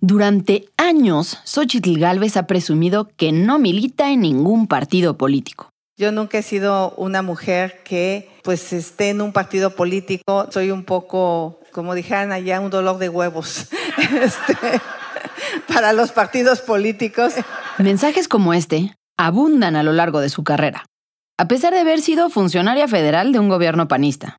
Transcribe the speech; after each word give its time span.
Durante 0.00 0.68
años, 0.76 1.40
Xochitl 1.44 1.98
Gálvez 1.98 2.36
ha 2.36 2.46
presumido 2.46 3.08
que 3.16 3.32
no 3.32 3.58
milita 3.58 4.12
en 4.12 4.20
ningún 4.20 4.68
partido 4.68 5.18
político. 5.18 5.70
Yo 5.96 6.12
nunca 6.12 6.38
he 6.38 6.42
sido 6.42 6.92
una 6.92 7.22
mujer 7.22 7.82
que 7.82 8.30
pues 8.44 8.72
esté 8.72 9.10
en 9.10 9.20
un 9.20 9.32
partido 9.32 9.70
político. 9.74 10.46
Soy 10.52 10.70
un 10.70 10.84
poco, 10.84 11.58
como 11.72 11.96
dijeran 11.96 12.30
allá, 12.30 12.60
un 12.60 12.70
dolor 12.70 12.98
de 12.98 13.08
huevos 13.08 13.66
este, 14.22 14.80
para 15.66 15.92
los 15.92 16.12
partidos 16.12 16.60
políticos. 16.60 17.34
Mensajes 17.78 18.28
como 18.28 18.54
este 18.54 18.94
abundan 19.16 19.74
a 19.74 19.82
lo 19.82 19.92
largo 19.92 20.20
de 20.20 20.28
su 20.28 20.44
carrera, 20.44 20.86
a 21.36 21.48
pesar 21.48 21.72
de 21.72 21.80
haber 21.80 22.00
sido 22.00 22.30
funcionaria 22.30 22.86
federal 22.86 23.32
de 23.32 23.40
un 23.40 23.48
gobierno 23.48 23.88
panista, 23.88 24.36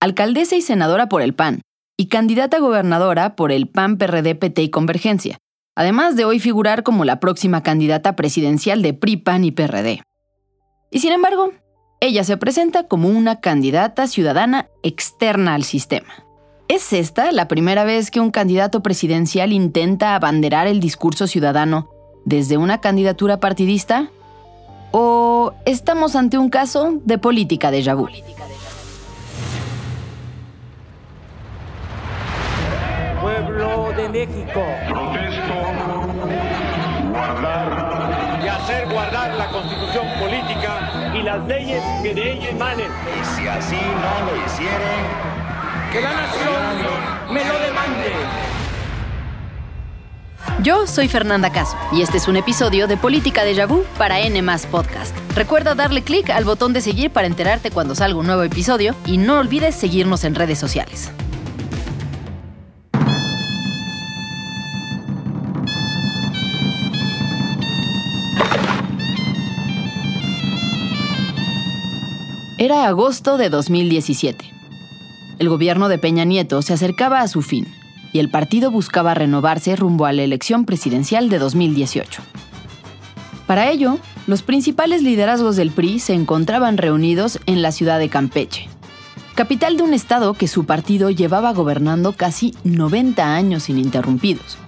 alcaldesa 0.00 0.56
y 0.56 0.60
senadora 0.60 1.08
por 1.08 1.22
el 1.22 1.32
PAN, 1.32 1.62
y 2.00 2.06
candidata 2.06 2.60
gobernadora 2.60 3.34
por 3.34 3.50
el 3.50 3.68
PAN, 3.68 3.98
PRD, 3.98 4.36
PT 4.36 4.62
y 4.62 4.70
Convergencia, 4.70 5.38
además 5.74 6.14
de 6.14 6.24
hoy 6.24 6.38
figurar 6.38 6.84
como 6.84 7.04
la 7.04 7.18
próxima 7.18 7.64
candidata 7.64 8.14
presidencial 8.14 8.82
de 8.82 8.94
PRI, 8.94 9.16
PAN 9.16 9.44
y 9.44 9.50
PRD. 9.50 10.02
Y 10.92 11.00
sin 11.00 11.12
embargo, 11.12 11.52
ella 12.00 12.22
se 12.22 12.36
presenta 12.36 12.84
como 12.84 13.08
una 13.08 13.40
candidata 13.40 14.06
ciudadana 14.06 14.68
externa 14.84 15.54
al 15.54 15.64
sistema. 15.64 16.24
¿Es 16.68 16.92
esta 16.92 17.32
la 17.32 17.48
primera 17.48 17.82
vez 17.82 18.12
que 18.12 18.20
un 18.20 18.30
candidato 18.30 18.80
presidencial 18.80 19.52
intenta 19.52 20.14
abanderar 20.14 20.68
el 20.68 20.78
discurso 20.78 21.26
ciudadano 21.26 21.90
desde 22.24 22.58
una 22.58 22.80
candidatura 22.80 23.40
partidista? 23.40 24.10
¿O 24.92 25.52
estamos 25.66 26.14
ante 26.14 26.38
un 26.38 26.48
caso 26.48 27.00
de 27.04 27.18
política 27.18 27.72
de 27.72 27.82
vu? 27.94 28.06
De 34.12 34.26
México. 34.26 34.64
Protesto 34.88 35.54
guardar 37.10 38.40
y 38.42 38.48
hacer 38.48 38.88
guardar 38.88 39.34
la 39.34 39.48
constitución 39.48 40.06
política 40.18 41.12
y 41.14 41.22
las 41.22 41.46
leyes 41.46 41.82
que 42.02 42.14
de 42.14 42.32
ella 42.32 42.50
emanen. 42.50 42.86
Y 42.86 43.24
si 43.24 43.48
así 43.48 43.76
no 43.76 44.26
lo 44.26 44.46
hicieren, 44.46 45.04
que 45.92 46.00
la 46.00 46.12
nación 46.12 47.34
me 47.34 47.44
lo 47.44 47.58
demande. 47.58 48.12
Yo 50.62 50.86
soy 50.86 51.08
Fernanda 51.08 51.50
Caso 51.52 51.76
y 51.92 52.02
este 52.02 52.16
es 52.16 52.26
un 52.26 52.36
episodio 52.36 52.88
de 52.88 52.96
Política 52.96 53.44
de 53.44 53.64
Vu 53.66 53.84
para 53.96 54.20
N 54.20 54.42
Podcast. 54.70 55.16
Recuerda 55.34 55.74
darle 55.74 56.02
clic 56.02 56.30
al 56.30 56.44
botón 56.44 56.72
de 56.72 56.80
seguir 56.80 57.10
para 57.10 57.26
enterarte 57.26 57.70
cuando 57.70 57.94
salga 57.94 58.18
un 58.18 58.26
nuevo 58.26 58.42
episodio 58.42 58.94
y 59.06 59.18
no 59.18 59.38
olvides 59.38 59.74
seguirnos 59.74 60.24
en 60.24 60.34
redes 60.34 60.58
sociales. 60.58 61.12
Era 72.60 72.88
agosto 72.88 73.38
de 73.38 73.50
2017. 73.50 74.52
El 75.38 75.48
gobierno 75.48 75.88
de 75.88 75.96
Peña 75.96 76.24
Nieto 76.24 76.60
se 76.60 76.72
acercaba 76.72 77.20
a 77.20 77.28
su 77.28 77.40
fin 77.40 77.72
y 78.12 78.18
el 78.18 78.30
partido 78.30 78.72
buscaba 78.72 79.14
renovarse 79.14 79.76
rumbo 79.76 80.06
a 80.06 80.12
la 80.12 80.22
elección 80.24 80.64
presidencial 80.64 81.28
de 81.28 81.38
2018. 81.38 82.20
Para 83.46 83.70
ello, 83.70 83.98
los 84.26 84.42
principales 84.42 85.04
liderazgos 85.04 85.54
del 85.54 85.70
PRI 85.70 86.00
se 86.00 86.14
encontraban 86.14 86.78
reunidos 86.78 87.38
en 87.46 87.62
la 87.62 87.70
ciudad 87.70 88.00
de 88.00 88.08
Campeche, 88.08 88.68
capital 89.36 89.76
de 89.76 89.84
un 89.84 89.94
estado 89.94 90.34
que 90.34 90.48
su 90.48 90.66
partido 90.66 91.10
llevaba 91.10 91.52
gobernando 91.52 92.12
casi 92.12 92.56
90 92.64 93.36
años 93.36 93.68
ininterrumpidos. 93.68 94.58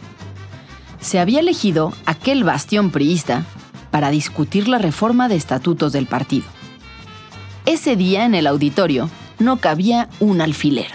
Se 1.01 1.19
había 1.19 1.41
elegido 1.41 1.93
aquel 2.07 2.45
bastión 2.45 2.93
priista 2.93 3.47
para 3.91 4.11
discutir 4.11 4.69
la 4.69 4.79
reforma 4.79 5.29
de 5.29 5.35
estatutos 5.35 5.93
del 5.93 6.07
partido. 6.07 6.47
Ese 7.67 7.95
día 7.95 8.25
en 8.25 8.35
el 8.35 8.47
auditorio 8.47 9.11
no 9.39 9.59
cabía 9.59 10.09
un 10.19 10.41
alfiler. 10.41 10.91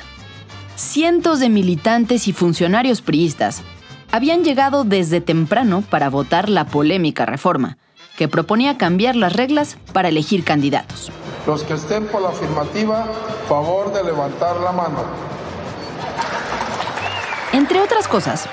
Cientos 0.76 1.40
de 1.40 1.50
militantes 1.50 2.28
y 2.28 2.34
funcionarios 2.34 3.02
priistas 3.02 3.62
habían 4.12 4.44
llegado 4.44 4.84
desde 4.84 5.22
temprano 5.22 5.84
para 5.90 6.10
votar 6.10 6.50
la 6.50 6.66
polémica 6.66 7.26
reforma, 7.26 7.78
que 8.18 8.28
proponía 8.28 8.78
cambiar 8.78 9.16
las 9.16 9.34
reglas 9.34 9.78
para 9.94 10.10
elegir 10.10 10.44
candidatos. 10.44 11.12
Los 11.46 11.64
que 11.64 11.74
estén 11.76 12.08
por 12.08 12.22
la 12.22 12.30
afirmativa, 12.30 13.06
favor 13.48 13.94
de 13.94 14.04
levantar 14.04 14.60
la 14.60 14.72
mano. 14.72 15.04
Entre 17.54 17.80
otras 17.80 18.08
cosas, 18.08 18.48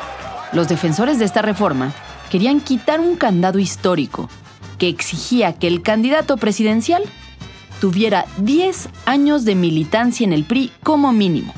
los 0.53 0.69
defensores 0.69 1.19
de 1.19 1.25
esta 1.25 1.41
reforma 1.41 1.93
querían 2.31 2.61
quitar 2.61 3.01
un 3.01 3.17
candado 3.17 3.59
histórico 3.59 4.29
que 4.79 4.89
exigía 4.89 5.55
que 5.55 5.67
el 5.67 5.83
candidato 5.83 6.37
presidencial 6.37 7.03
tuviera 7.83 8.27
10 8.39 8.91
años 9.07 9.45
de 9.45 9.57
militancia 9.57 10.25
en 10.25 10.33
el 10.33 10.45
PRI 10.45 10.71
como 10.85 11.13
mínimo. 11.13 11.53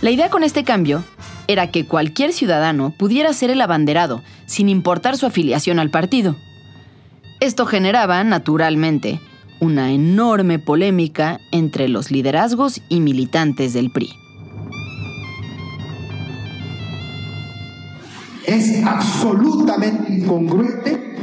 La 0.00 0.12
idea 0.12 0.30
con 0.30 0.44
este 0.44 0.62
cambio 0.62 1.02
era 1.48 1.72
que 1.72 1.86
cualquier 1.86 2.32
ciudadano 2.32 2.94
pudiera 2.96 3.32
ser 3.32 3.50
el 3.50 3.60
abanderado, 3.60 4.22
sin 4.46 4.68
importar 4.68 5.16
su 5.16 5.26
afiliación 5.26 5.80
al 5.80 5.90
partido. 5.90 6.36
Esto 7.40 7.66
generaba, 7.66 8.22
naturalmente, 8.22 9.18
una 9.58 9.90
enorme 9.90 10.60
polémica 10.60 11.40
entre 11.50 11.88
los 11.88 12.12
liderazgos 12.12 12.80
y 12.88 13.00
militantes 13.00 13.72
del 13.72 13.90
PRI. 13.90 14.10
Es 18.46 18.84
absolutamente 18.84 20.14
incongruente 20.14 21.16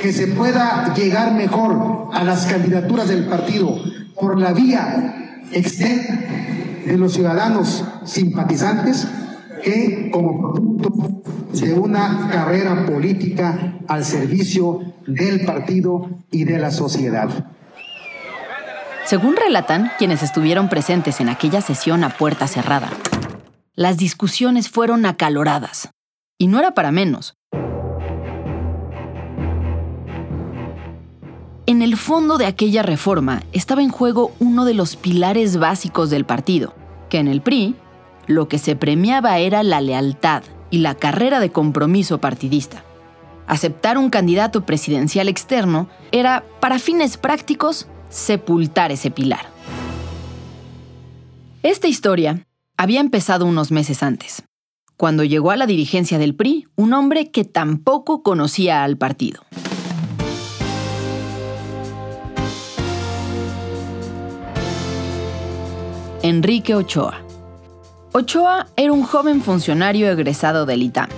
que 0.00 0.12
se 0.12 0.28
pueda 0.28 0.94
llegar 0.94 1.32
mejor 1.32 2.08
a 2.12 2.24
las 2.24 2.46
candidaturas 2.46 3.08
del 3.08 3.26
partido 3.26 3.80
por 4.14 4.38
la 4.38 4.52
vía 4.52 5.40
externa 5.52 6.20
de 6.84 6.96
los 6.96 7.12
ciudadanos 7.12 7.84
simpatizantes 8.04 9.06
que 9.62 10.10
como 10.10 10.52
producto 10.52 11.22
de 11.52 11.72
una 11.74 12.28
carrera 12.30 12.86
política 12.86 13.78
al 13.88 14.04
servicio 14.04 14.80
del 15.06 15.44
partido 15.44 16.08
y 16.30 16.44
de 16.44 16.58
la 16.58 16.70
sociedad. 16.70 17.28
Según 19.04 19.36
relatan 19.36 19.90
quienes 19.98 20.22
estuvieron 20.22 20.68
presentes 20.68 21.20
en 21.20 21.30
aquella 21.30 21.60
sesión 21.62 22.04
a 22.04 22.10
puerta 22.10 22.46
cerrada, 22.46 22.90
las 23.74 23.96
discusiones 23.96 24.68
fueron 24.68 25.06
acaloradas. 25.06 25.90
Y 26.36 26.46
no 26.46 26.58
era 26.58 26.72
para 26.72 26.92
menos, 26.92 27.37
En 31.68 31.82
el 31.82 31.98
fondo 31.98 32.38
de 32.38 32.46
aquella 32.46 32.82
reforma 32.82 33.42
estaba 33.52 33.82
en 33.82 33.90
juego 33.90 34.32
uno 34.38 34.64
de 34.64 34.72
los 34.72 34.96
pilares 34.96 35.58
básicos 35.58 36.08
del 36.08 36.24
partido, 36.24 36.74
que 37.10 37.18
en 37.18 37.28
el 37.28 37.42
PRI 37.42 37.74
lo 38.26 38.48
que 38.48 38.56
se 38.56 38.74
premiaba 38.74 39.38
era 39.38 39.62
la 39.62 39.82
lealtad 39.82 40.44
y 40.70 40.78
la 40.78 40.94
carrera 40.94 41.40
de 41.40 41.52
compromiso 41.52 42.22
partidista. 42.22 42.84
Aceptar 43.46 43.98
un 43.98 44.08
candidato 44.08 44.64
presidencial 44.64 45.28
externo 45.28 45.90
era, 46.10 46.42
para 46.58 46.78
fines 46.78 47.18
prácticos, 47.18 47.86
sepultar 48.08 48.90
ese 48.90 49.10
pilar. 49.10 49.50
Esta 51.62 51.86
historia 51.86 52.46
había 52.78 53.00
empezado 53.00 53.44
unos 53.44 53.70
meses 53.70 54.02
antes, 54.02 54.42
cuando 54.96 55.22
llegó 55.22 55.50
a 55.50 55.56
la 55.56 55.66
dirigencia 55.66 56.16
del 56.16 56.34
PRI 56.34 56.66
un 56.76 56.94
hombre 56.94 57.30
que 57.30 57.44
tampoco 57.44 58.22
conocía 58.22 58.84
al 58.84 58.96
partido. 58.96 59.42
Enrique 66.28 66.74
Ochoa. 66.74 67.22
Ochoa 68.12 68.66
era 68.76 68.92
un 68.92 69.02
joven 69.02 69.40
funcionario 69.40 70.10
egresado 70.10 70.66
del 70.66 70.82
ITAM. 70.82 71.08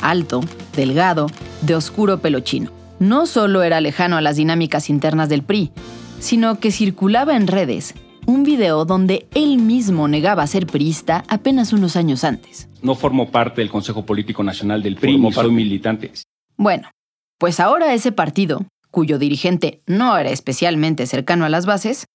Alto, 0.00 0.40
delgado, 0.74 1.26
de 1.60 1.74
oscuro 1.74 2.20
pelo 2.22 2.40
chino. 2.40 2.70
No 2.98 3.26
solo 3.26 3.62
era 3.62 3.82
lejano 3.82 4.16
a 4.16 4.22
las 4.22 4.36
dinámicas 4.36 4.88
internas 4.88 5.28
del 5.28 5.42
PRI, 5.42 5.72
sino 6.20 6.58
que 6.58 6.72
circulaba 6.72 7.36
en 7.36 7.48
redes 7.48 7.94
un 8.26 8.42
video 8.42 8.86
donde 8.86 9.28
él 9.34 9.58
mismo 9.58 10.08
negaba 10.08 10.46
ser 10.46 10.66
priista 10.66 11.22
apenas 11.28 11.74
unos 11.74 11.96
años 11.96 12.24
antes. 12.24 12.66
No 12.80 12.94
formo 12.94 13.30
parte 13.30 13.60
del 13.60 13.70
Consejo 13.70 14.06
Político 14.06 14.42
Nacional 14.42 14.82
del 14.82 14.96
PRI, 14.96 15.18
ni 15.18 15.32
soy 15.32 15.50
militante. 15.50 16.12
Bueno, 16.56 16.88
pues 17.36 17.60
ahora 17.60 17.92
ese 17.92 18.10
partido, 18.10 18.64
cuyo 18.90 19.18
dirigente 19.18 19.82
no 19.86 20.16
era 20.16 20.30
especialmente 20.30 21.06
cercano 21.06 21.44
a 21.44 21.50
las 21.50 21.66
bases, 21.66 22.06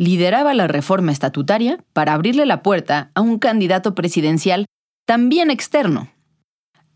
lideraba 0.00 0.54
la 0.54 0.66
reforma 0.66 1.12
estatutaria 1.12 1.78
para 1.92 2.14
abrirle 2.14 2.46
la 2.46 2.62
puerta 2.62 3.10
a 3.14 3.20
un 3.20 3.38
candidato 3.38 3.94
presidencial 3.94 4.64
también 5.06 5.50
externo. 5.50 6.08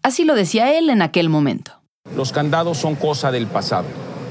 Así 0.03 0.25
lo 0.25 0.35
decía 0.35 0.79
él 0.79 0.89
en 0.89 1.03
aquel 1.03 1.29
momento. 1.29 1.83
Los 2.17 2.33
candados 2.33 2.79
son 2.79 2.95
cosa 2.95 3.31
del 3.31 3.47
pasado. 3.47 3.89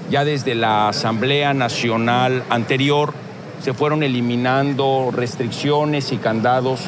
Ya 0.10 0.26
desde 0.26 0.56
la 0.56 0.90
Asamblea 0.90 1.54
Nacional 1.54 2.44
anterior 2.50 3.14
se 3.64 3.74
fueron 3.74 4.04
eliminando 4.04 5.10
restricciones 5.14 6.12
y 6.12 6.18
candados 6.18 6.82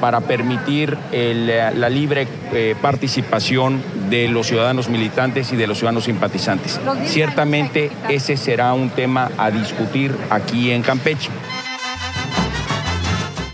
para 0.00 0.20
permitir 0.20 0.96
la 1.12 1.88
libre 1.88 2.28
eh, 2.52 2.76
participación 2.80 3.82
de 4.08 4.28
los 4.28 4.46
ciudadanos 4.46 4.88
militantes 4.88 5.52
y 5.52 5.56
de 5.56 5.66
los 5.66 5.78
ciudadanos 5.78 6.04
simpatizantes. 6.04 6.80
Ciertamente 7.06 7.90
ese 8.08 8.36
será 8.36 8.72
un 8.74 8.90
tema 8.90 9.30
a 9.36 9.50
discutir 9.50 10.14
aquí 10.30 10.70
en 10.70 10.82
Campeche. 10.82 11.30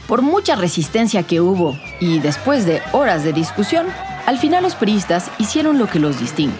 Por 0.06 0.20
mucha 0.20 0.55
resistencia 0.55 1.22
que 1.22 1.40
hubo 1.40 1.79
y 1.99 2.20
después 2.20 2.67
de 2.67 2.82
horas 2.93 3.25
de 3.25 3.32
discusión, 3.32 3.87
al 4.26 4.38
final 4.38 4.62
los 4.62 4.75
priistas 4.75 5.31
hicieron 5.38 5.79
lo 5.79 5.87
que 5.87 5.99
los 5.99 6.20
distingue. 6.20 6.55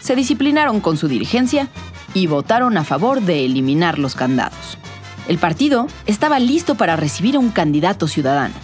Se 0.00 0.16
disciplinaron 0.16 0.80
con 0.80 0.96
su 0.96 1.06
dirigencia 1.06 1.68
y 2.12 2.26
votaron 2.26 2.76
a 2.76 2.84
favor 2.84 3.22
de 3.22 3.44
eliminar 3.44 3.98
los 3.98 4.14
candados. 4.14 4.78
El 5.28 5.38
partido 5.38 5.86
estaba 6.06 6.38
listo 6.38 6.74
para 6.74 6.96
recibir 6.96 7.36
a 7.36 7.38
un 7.38 7.50
candidato 7.50 8.06
ciudadano. 8.08 8.54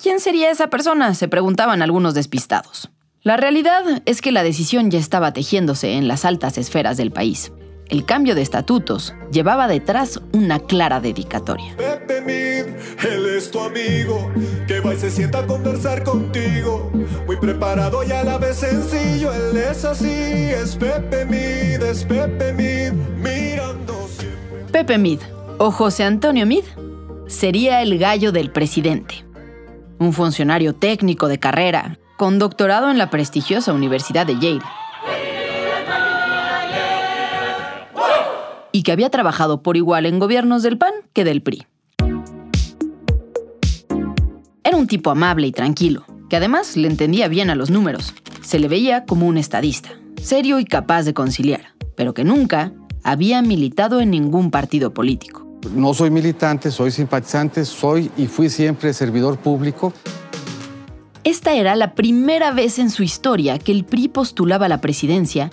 ¿Quién 0.00 0.20
sería 0.20 0.50
esa 0.50 0.68
persona? 0.68 1.14
se 1.14 1.28
preguntaban 1.28 1.82
algunos 1.82 2.14
despistados. 2.14 2.90
La 3.22 3.36
realidad 3.36 4.02
es 4.04 4.20
que 4.20 4.32
la 4.32 4.42
decisión 4.42 4.90
ya 4.90 4.98
estaba 4.98 5.32
tejiéndose 5.32 5.92
en 5.92 6.08
las 6.08 6.24
altas 6.24 6.58
esferas 6.58 6.96
del 6.96 7.12
país. 7.12 7.52
El 7.88 8.04
cambio 8.04 8.34
de 8.34 8.42
estatutos 8.42 9.14
llevaba 9.30 9.68
detrás 9.68 10.20
una 10.32 10.58
clara 10.60 11.00
dedicatoria. 11.00 11.76
Pepe 11.76 12.20
Mid, 12.22 12.74
él 13.06 13.26
es 13.36 13.50
tu 13.50 13.60
amigo, 13.60 14.32
que 14.66 14.80
va 14.80 14.94
y 14.94 14.96
se 14.96 15.10
sienta 15.10 15.40
a 15.40 15.46
conversar 15.46 16.02
contigo. 16.02 16.90
Muy 17.26 17.36
preparado 17.36 18.02
y 18.02 18.10
a 18.12 18.24
la 18.24 18.38
vez 18.38 18.56
sencillo, 18.56 19.32
él 19.32 19.56
es 19.56 19.84
así, 19.84 20.08
es 20.08 20.74
Pepe 20.76 21.26
Mid, 21.26 21.82
es 21.82 22.04
Pepe 22.04 22.52
Mid, 22.54 22.92
siempre. 23.22 23.51
Pepe 24.72 24.96
Mid, 24.96 25.20
o 25.58 25.70
José 25.70 26.02
Antonio 26.02 26.46
Mid, 26.46 26.64
sería 27.26 27.82
el 27.82 27.98
gallo 27.98 28.32
del 28.32 28.50
presidente. 28.50 29.26
Un 29.98 30.14
funcionario 30.14 30.74
técnico 30.74 31.28
de 31.28 31.38
carrera, 31.38 31.98
con 32.16 32.38
doctorado 32.38 32.90
en 32.90 32.96
la 32.96 33.10
prestigiosa 33.10 33.74
Universidad 33.74 34.26
de 34.26 34.38
Yale. 34.38 34.62
Y 38.72 38.82
que 38.82 38.92
había 38.92 39.10
trabajado 39.10 39.62
por 39.62 39.76
igual 39.76 40.06
en 40.06 40.18
gobiernos 40.18 40.62
del 40.62 40.78
PAN 40.78 40.94
que 41.12 41.24
del 41.24 41.42
PRI. 41.42 41.66
Era 44.64 44.78
un 44.78 44.86
tipo 44.86 45.10
amable 45.10 45.48
y 45.48 45.52
tranquilo, 45.52 46.06
que 46.30 46.36
además 46.36 46.78
le 46.78 46.88
entendía 46.88 47.28
bien 47.28 47.50
a 47.50 47.54
los 47.54 47.68
números. 47.68 48.14
Se 48.40 48.58
le 48.58 48.68
veía 48.68 49.04
como 49.04 49.26
un 49.26 49.36
estadista, 49.36 49.90
serio 50.22 50.58
y 50.58 50.64
capaz 50.64 51.02
de 51.02 51.12
conciliar, 51.12 51.74
pero 51.94 52.14
que 52.14 52.24
nunca 52.24 52.72
había 53.02 53.42
militado 53.42 54.00
en 54.00 54.10
ningún 54.10 54.50
partido 54.50 54.92
político. 54.92 55.46
No 55.74 55.94
soy 55.94 56.10
militante, 56.10 56.70
soy 56.70 56.90
simpatizante, 56.90 57.64
soy 57.64 58.10
y 58.16 58.26
fui 58.26 58.50
siempre 58.50 58.92
servidor 58.92 59.38
público. 59.38 59.92
Esta 61.24 61.54
era 61.54 61.76
la 61.76 61.94
primera 61.94 62.50
vez 62.50 62.78
en 62.78 62.90
su 62.90 63.04
historia 63.04 63.58
que 63.58 63.70
el 63.70 63.84
PRI 63.84 64.08
postulaba 64.08 64.66
a 64.66 64.68
la 64.68 64.80
presidencia 64.80 65.50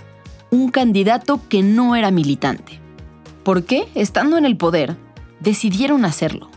un 0.49 0.71
candidato 0.71 1.41
que 1.47 1.61
no 1.61 1.95
era 1.95 2.09
militante. 2.09 2.79
¿Por 3.43 3.65
qué, 3.65 3.87
estando 3.93 4.37
en 4.37 4.45
el 4.45 4.57
poder, 4.57 4.97
decidieron 5.39 6.05
hacerlo? 6.05 6.49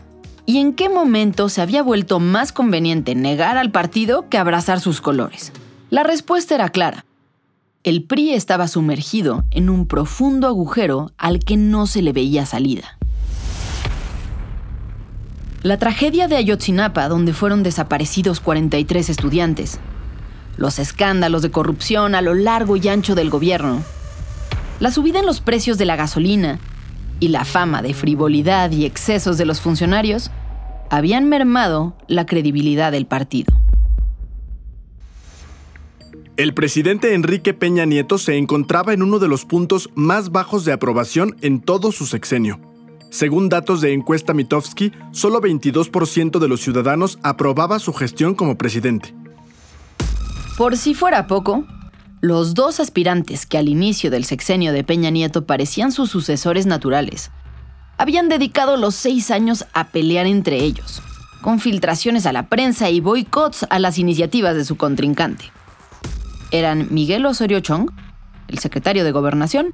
¿Y 0.45 0.57
en 0.57 0.73
qué 0.73 0.89
momento 0.89 1.47
se 1.47 1.61
había 1.61 1.83
vuelto 1.83 2.19
más 2.19 2.51
conveniente 2.51 3.15
negar 3.15 3.57
al 3.57 3.71
partido 3.71 4.27
que 4.29 4.37
abrazar 4.37 4.79
sus 4.79 4.99
colores? 4.99 5.53
La 5.89 6.03
respuesta 6.03 6.55
era 6.55 6.69
clara. 6.69 7.05
El 7.83 8.05
PRI 8.05 8.33
estaba 8.33 8.69
sumergido 8.69 9.43
en 9.51 9.69
un 9.69 9.87
profundo 9.87 10.47
agujero 10.47 11.11
al 11.17 11.39
que 11.39 11.57
no 11.57 11.85
se 11.85 12.01
le 12.01 12.13
veía 12.13 12.45
salida. 12.45 12.97
La 15.63 15.77
tragedia 15.77 16.29
de 16.29 16.37
Ayotzinapa, 16.37 17.09
donde 17.09 17.33
fueron 17.33 17.61
desaparecidos 17.61 18.39
43 18.39 19.09
estudiantes. 19.09 19.81
Los 20.55 20.79
escándalos 20.79 21.41
de 21.41 21.51
corrupción 21.51 22.15
a 22.15 22.21
lo 22.21 22.35
largo 22.35 22.77
y 22.77 22.87
ancho 22.87 23.15
del 23.15 23.29
gobierno. 23.29 23.83
La 24.79 24.89
subida 24.89 25.19
en 25.19 25.25
los 25.25 25.41
precios 25.41 25.77
de 25.77 25.83
la 25.83 25.97
gasolina 25.97 26.59
y 27.19 27.27
la 27.27 27.43
fama 27.43 27.81
de 27.81 27.93
frivolidad 27.93 28.71
y 28.71 28.85
excesos 28.85 29.37
de 29.37 29.45
los 29.45 29.59
funcionarios 29.59 30.31
habían 30.89 31.27
mermado 31.27 31.97
la 32.07 32.25
credibilidad 32.25 32.93
del 32.93 33.07
partido. 33.07 33.53
El 36.35 36.55
presidente 36.55 37.13
Enrique 37.13 37.53
Peña 37.53 37.85
Nieto 37.85 38.17
se 38.17 38.37
encontraba 38.37 38.91
en 38.91 39.03
uno 39.03 39.19
de 39.19 39.27
los 39.27 39.45
puntos 39.45 39.91
más 39.93 40.31
bajos 40.31 40.65
de 40.65 40.71
aprobación 40.73 41.35
en 41.41 41.61
todo 41.61 41.91
su 41.91 42.07
sexenio. 42.07 42.59
Según 43.11 43.49
datos 43.49 43.81
de 43.81 43.93
encuesta 43.93 44.33
Mitofsky, 44.33 44.91
solo 45.11 45.41
22% 45.41 46.39
de 46.39 46.47
los 46.47 46.59
ciudadanos 46.59 47.19
aprobaba 47.21 47.77
su 47.77 47.93
gestión 47.93 48.33
como 48.33 48.57
presidente. 48.57 49.13
Por 50.57 50.75
si 50.75 50.95
fuera 50.95 51.27
poco, 51.27 51.65
los 52.19 52.55
dos 52.55 52.79
aspirantes 52.79 53.45
que 53.45 53.59
al 53.59 53.69
inicio 53.69 54.09
del 54.09 54.25
sexenio 54.25 54.73
de 54.73 54.83
Peña 54.83 55.11
Nieto 55.11 55.45
parecían 55.45 55.91
sus 55.91 56.09
sucesores 56.09 56.65
naturales, 56.65 57.29
habían 57.99 58.27
dedicado 58.27 58.75
los 58.75 58.95
seis 58.95 59.29
años 59.29 59.67
a 59.73 59.89
pelear 59.89 60.25
entre 60.25 60.63
ellos, 60.63 61.03
con 61.43 61.59
filtraciones 61.59 62.25
a 62.25 62.33
la 62.33 62.47
prensa 62.49 62.89
y 62.89 63.01
boicots 63.01 63.67
a 63.69 63.77
las 63.77 63.99
iniciativas 63.99 64.55
de 64.55 64.65
su 64.65 64.77
contrincante. 64.77 65.51
Eran 66.53 66.89
Miguel 66.91 67.25
Osorio 67.25 67.61
Chong, 67.61 67.89
el 68.47 68.59
secretario 68.59 69.03
de 69.03 69.11
Gobernación, 69.11 69.73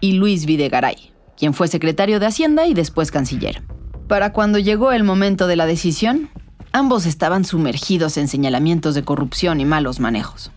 y 0.00 0.12
Luis 0.12 0.44
Videgaray, 0.44 1.14
quien 1.34 1.54
fue 1.54 1.66
secretario 1.66 2.20
de 2.20 2.26
Hacienda 2.26 2.66
y 2.66 2.74
después 2.74 3.10
canciller. 3.10 3.62
Para 4.06 4.34
cuando 4.34 4.58
llegó 4.58 4.92
el 4.92 5.02
momento 5.02 5.46
de 5.46 5.56
la 5.56 5.64
decisión, 5.64 6.28
ambos 6.72 7.06
estaban 7.06 7.46
sumergidos 7.46 8.18
en 8.18 8.28
señalamientos 8.28 8.94
de 8.94 9.02
corrupción 9.02 9.60
y 9.60 9.64
malos 9.64 9.98
manejos. 9.98 10.52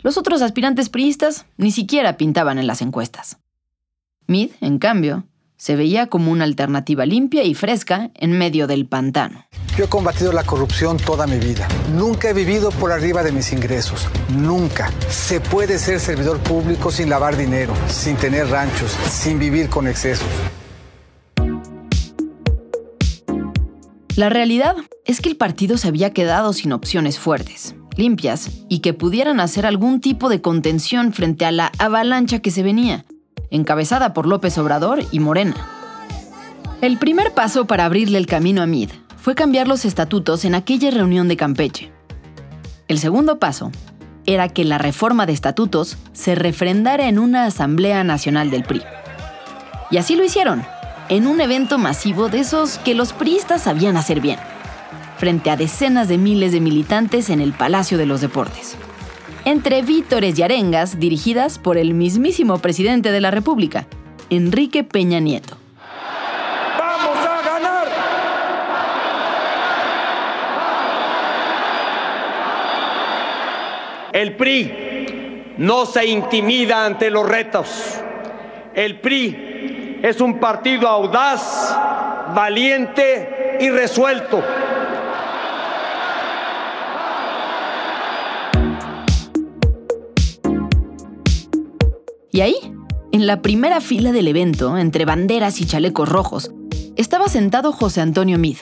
Los 0.00 0.18
otros 0.18 0.42
aspirantes 0.42 0.88
priistas 0.88 1.46
ni 1.56 1.70
siquiera 1.70 2.16
pintaban 2.16 2.58
en 2.58 2.66
las 2.66 2.82
encuestas. 2.82 3.38
Mid, 4.26 4.50
en 4.60 4.78
cambio, 4.78 5.28
se 5.56 5.76
veía 5.76 6.08
como 6.08 6.32
una 6.32 6.42
alternativa 6.42 7.06
limpia 7.06 7.44
y 7.44 7.54
fresca 7.54 8.10
en 8.14 8.36
medio 8.36 8.66
del 8.66 8.86
pantano. 8.86 9.44
Yo 9.76 9.86
he 9.86 9.88
combatido 9.88 10.32
la 10.32 10.44
corrupción 10.44 10.98
toda 10.98 11.26
mi 11.26 11.38
vida. 11.38 11.66
Nunca 11.94 12.28
he 12.28 12.34
vivido 12.34 12.70
por 12.72 12.92
arriba 12.92 13.22
de 13.22 13.32
mis 13.32 13.54
ingresos. 13.54 14.06
Nunca. 14.28 14.92
Se 15.08 15.40
puede 15.40 15.78
ser 15.78 15.98
servidor 15.98 16.38
público 16.40 16.90
sin 16.90 17.08
lavar 17.08 17.38
dinero, 17.38 17.72
sin 17.88 18.16
tener 18.16 18.48
ranchos, 18.48 18.90
sin 19.08 19.38
vivir 19.38 19.70
con 19.70 19.88
excesos. 19.88 20.28
La 24.14 24.28
realidad 24.28 24.76
es 25.06 25.22
que 25.22 25.30
el 25.30 25.36
partido 25.36 25.78
se 25.78 25.88
había 25.88 26.12
quedado 26.12 26.52
sin 26.52 26.72
opciones 26.72 27.18
fuertes, 27.18 27.74
limpias 27.96 28.50
y 28.68 28.80
que 28.80 28.92
pudieran 28.92 29.40
hacer 29.40 29.64
algún 29.64 30.02
tipo 30.02 30.28
de 30.28 30.42
contención 30.42 31.14
frente 31.14 31.46
a 31.46 31.50
la 31.50 31.72
avalancha 31.78 32.40
que 32.40 32.50
se 32.50 32.62
venía 32.62 33.06
encabezada 33.52 34.12
por 34.12 34.26
López 34.26 34.56
Obrador 34.58 35.04
y 35.12 35.20
Morena. 35.20 35.54
El 36.80 36.98
primer 36.98 37.32
paso 37.32 37.66
para 37.66 37.84
abrirle 37.84 38.18
el 38.18 38.26
camino 38.26 38.62
a 38.62 38.66
Mid 38.66 38.90
fue 39.22 39.34
cambiar 39.34 39.68
los 39.68 39.84
estatutos 39.84 40.44
en 40.44 40.54
aquella 40.54 40.90
reunión 40.90 41.28
de 41.28 41.36
Campeche. 41.36 41.90
El 42.88 42.98
segundo 42.98 43.38
paso 43.38 43.72
era 44.26 44.48
que 44.48 44.64
la 44.64 44.78
reforma 44.78 45.24
de 45.24 45.32
estatutos 45.32 45.96
se 46.12 46.34
refrendara 46.34 47.08
en 47.08 47.18
una 47.18 47.44
Asamblea 47.44 48.04
Nacional 48.04 48.50
del 48.50 48.64
PRI. 48.64 48.82
Y 49.90 49.96
así 49.96 50.16
lo 50.16 50.24
hicieron, 50.24 50.64
en 51.08 51.26
un 51.26 51.40
evento 51.40 51.78
masivo 51.78 52.28
de 52.28 52.40
esos 52.40 52.78
que 52.78 52.94
los 52.94 53.12
priistas 53.12 53.62
sabían 53.62 53.96
hacer 53.96 54.20
bien, 54.20 54.38
frente 55.16 55.50
a 55.50 55.56
decenas 55.56 56.08
de 56.08 56.18
miles 56.18 56.52
de 56.52 56.60
militantes 56.60 57.30
en 57.30 57.40
el 57.40 57.52
Palacio 57.52 57.96
de 57.96 58.06
los 58.06 58.20
Deportes 58.20 58.76
entre 59.44 59.82
vítores 59.82 60.38
y 60.38 60.42
arengas 60.42 61.00
dirigidas 61.00 61.58
por 61.58 61.76
el 61.76 61.94
mismísimo 61.94 62.58
presidente 62.58 63.10
de 63.10 63.20
la 63.20 63.30
República, 63.30 63.86
Enrique 64.30 64.84
Peña 64.84 65.20
Nieto. 65.20 65.56
¡Vamos 66.78 67.16
a 67.26 67.42
ganar! 67.42 67.88
El 74.12 74.36
PRI 74.36 75.54
no 75.56 75.86
se 75.86 76.04
intimida 76.04 76.84
ante 76.84 77.10
los 77.10 77.26
retos. 77.26 77.98
El 78.74 79.00
PRI 79.00 80.00
es 80.02 80.20
un 80.20 80.38
partido 80.38 80.86
audaz, 80.86 81.74
valiente 82.34 83.56
y 83.60 83.70
resuelto. 83.70 84.42
Y 92.30 92.40
ahí, 92.40 92.56
en 93.12 93.26
la 93.26 93.40
primera 93.40 93.80
fila 93.80 94.12
del 94.12 94.28
evento, 94.28 94.76
entre 94.76 95.04
banderas 95.06 95.60
y 95.60 95.66
chalecos 95.66 96.08
rojos, 96.08 96.50
estaba 96.96 97.28
sentado 97.28 97.72
José 97.72 98.02
Antonio 98.02 98.38
Mid, 98.38 98.58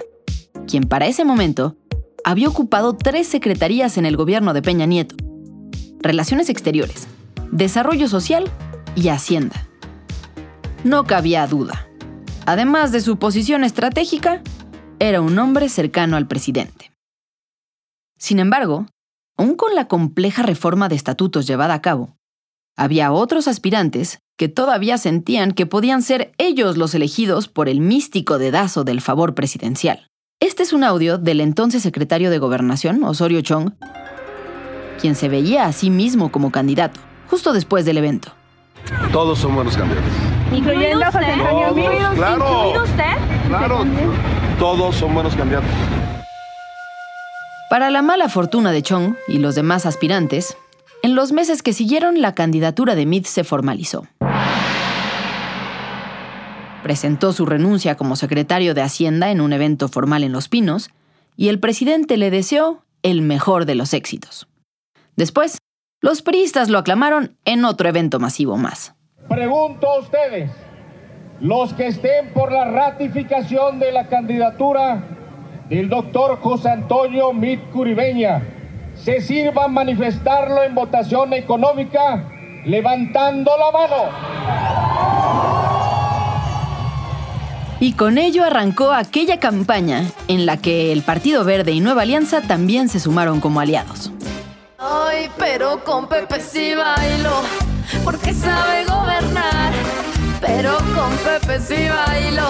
quien 0.69 0.85
para 0.85 1.07
ese 1.07 1.25
momento 1.25 1.77
había 2.25 2.49
ocupado 2.49 2.97
tres 2.97 3.27
secretarías 3.27 3.97
en 3.97 4.07
el 4.07 4.17
gobierno 4.17 4.53
de 4.53 4.63
Peña 4.63 4.87
Nieto. 4.87 5.30
Relaciones 6.03 6.49
Exteriores, 6.49 7.09
Desarrollo 7.53 8.09
Social 8.09 8.51
y 8.97 9.09
Hacienda. 9.09 9.67
no 10.83 11.05
cabía 11.05 11.47
duda. 11.47 11.89
Además 12.47 12.91
de 12.91 13.03
su 13.03 13.19
posición 13.19 13.65
estratégica, 13.65 14.43
era 14.99 15.21
un 15.21 15.39
hombre 15.39 15.69
cercano 15.69 16.17
al 16.17 16.27
presidente. 16.27 16.91
Sin 18.19 18.39
embargo, 18.39 18.87
aún 19.37 19.57
con 19.57 19.75
la 19.75 19.89
compleja 19.89 20.43
reforma 20.43 20.89
de 20.89 20.95
estatutos 20.95 21.47
llevada 21.47 21.75
a 21.75 21.83
cabo, 21.83 22.17
había 22.79 23.13
otros 23.13 23.47
aspirantes 23.47 24.21
que 24.39 24.49
todavía 24.49 24.97
sentían 24.97 25.53
que 25.53 25.67
podían 25.67 26.01
ser 26.01 26.33
ellos 26.39 26.79
los 26.79 26.95
elegidos 26.95 27.47
por 27.49 27.69
el 27.69 27.81
místico 27.81 28.39
dedazo 28.39 28.85
del 28.85 29.03
favor 29.03 29.35
presidencial. 29.35 30.07
Este 30.41 30.63
es 30.63 30.73
un 30.73 30.83
audio 30.83 31.19
del 31.19 31.43
entonces 31.43 31.83
secretario 31.83 32.31
de 32.31 32.39
Gobernación, 32.39 33.05
Osorio 33.05 33.43
Chong, 33.43 33.75
quien 35.01 35.15
se 35.15 35.29
veía 35.29 35.65
a 35.65 35.73
sí 35.73 35.91
mismo 35.91 36.31
como 36.31 36.53
candidato, 36.53 37.01
justo 37.29 37.53
después 37.53 37.85
del 37.85 37.99
evento. 37.99 38.33
Todos 39.13 39.39
son 39.39 39.55
buenos 39.55 39.77
candidatos. 39.77 40.13
¿Incluyendo 40.53 41.05
a 41.05 41.13
José 41.13 41.25
Antonio 41.27 41.69
Todos, 41.69 42.15
claro. 42.15 42.45
¿Incluido 42.45 42.85
usted? 42.85 43.49
Claro, 43.49 43.85
todos 44.59 44.97
son 44.97 45.15
buenos 45.15 45.35
candidatos. 45.35 45.71
Para 47.69 47.91
la 47.91 48.03
mala 48.03 48.29
fortuna 48.29 48.73
de 48.73 48.83
Chong 48.83 49.15
y 49.29 49.39
los 49.39 49.55
demás 49.55 49.87
aspirantes, 49.87 50.57
en 51.03 51.15
los 51.15 51.33
meses 51.33 51.63
que 51.63 51.73
siguieron 51.73 52.21
la 52.21 52.35
candidatura 52.35 52.95
de 52.95 53.07
Meade 53.07 53.27
se 53.27 53.45
formalizó. 53.45 54.07
Presentó 56.83 57.33
su 57.33 57.47
renuncia 57.47 57.97
como 57.97 58.17
secretario 58.17 58.75
de 58.75 58.83
Hacienda 58.83 59.31
en 59.31 59.41
un 59.41 59.53
evento 59.53 59.89
formal 59.89 60.25
en 60.25 60.33
Los 60.33 60.49
Pinos 60.49 60.91
y 61.37 61.49
el 61.49 61.61
presidente 61.61 62.17
le 62.17 62.31
deseó 62.31 62.83
el 63.03 63.23
mejor 63.23 63.67
de 63.67 63.77
los 63.77 63.95
éxitos. 63.95 64.49
Después, 65.21 65.59
los 66.01 66.23
priistas 66.23 66.71
lo 66.71 66.79
aclamaron 66.79 67.37
en 67.45 67.67
otro 67.67 67.91
evento 67.91 68.19
masivo 68.19 68.57
más. 68.57 68.95
Pregunto 69.29 69.87
a 69.87 69.99
ustedes, 69.99 70.51
los 71.41 71.75
que 71.75 71.89
estén 71.89 72.33
por 72.33 72.51
la 72.51 72.65
ratificación 72.71 73.79
de 73.79 73.93
la 73.93 74.09
candidatura 74.09 75.05
del 75.69 75.91
doctor 75.91 76.41
José 76.41 76.71
Antonio 76.71 77.35
Mit 77.35 77.61
Curibeña, 77.71 78.41
se 78.95 79.21
sirvan 79.21 79.75
manifestarlo 79.75 80.63
en 80.63 80.75
votación 80.75 81.35
económica 81.35 82.25
levantando 82.65 83.51
la 83.59 83.71
mano. 83.73 84.11
Y 87.79 87.93
con 87.93 88.17
ello 88.17 88.43
arrancó 88.43 88.93
aquella 88.93 89.39
campaña 89.39 90.07
en 90.29 90.47
la 90.47 90.57
que 90.57 90.93
el 90.93 91.03
Partido 91.03 91.45
Verde 91.45 91.73
y 91.73 91.81
Nueva 91.81 92.03
Alianza 92.03 92.41
también 92.41 92.89
se 92.89 93.01
sumaron 93.01 93.41
como 93.41 93.61
aliados. 93.61 94.13
Ay, 94.81 95.31
pero 95.39 95.85
con 95.85 96.09
Pepe 96.09 96.41
sí 96.41 96.75
bailo, 96.75 97.43
porque 98.03 98.33
sabe 98.33 98.85
gobernar. 98.87 99.73
Pero 100.41 100.79
con 100.79 101.15
Pepe 101.19 101.61
sí 101.61 101.87
bailo, 101.89 102.47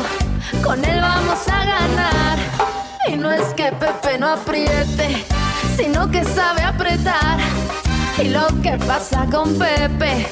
con 0.62 0.84
él 0.84 1.00
vamos 1.00 1.48
a 1.48 1.64
ganar. 1.64 2.38
Y 3.08 3.16
no 3.16 3.32
es 3.32 3.52
que 3.54 3.72
Pepe 3.72 4.18
no 4.18 4.28
apriete, 4.28 5.24
sino 5.76 6.08
que 6.08 6.22
sabe 6.24 6.62
apretar. 6.62 7.38
Y 8.22 8.28
lo 8.28 8.46
que 8.62 8.78
pasa 8.86 9.26
con 9.30 9.58
Pepe 9.58 10.26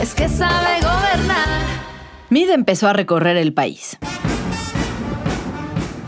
es 0.00 0.14
que 0.14 0.30
sabe 0.30 0.80
gobernar. 0.80 1.48
Mid 2.30 2.48
empezó 2.48 2.88
a 2.88 2.94
recorrer 2.94 3.36
el 3.36 3.52
país 3.52 3.98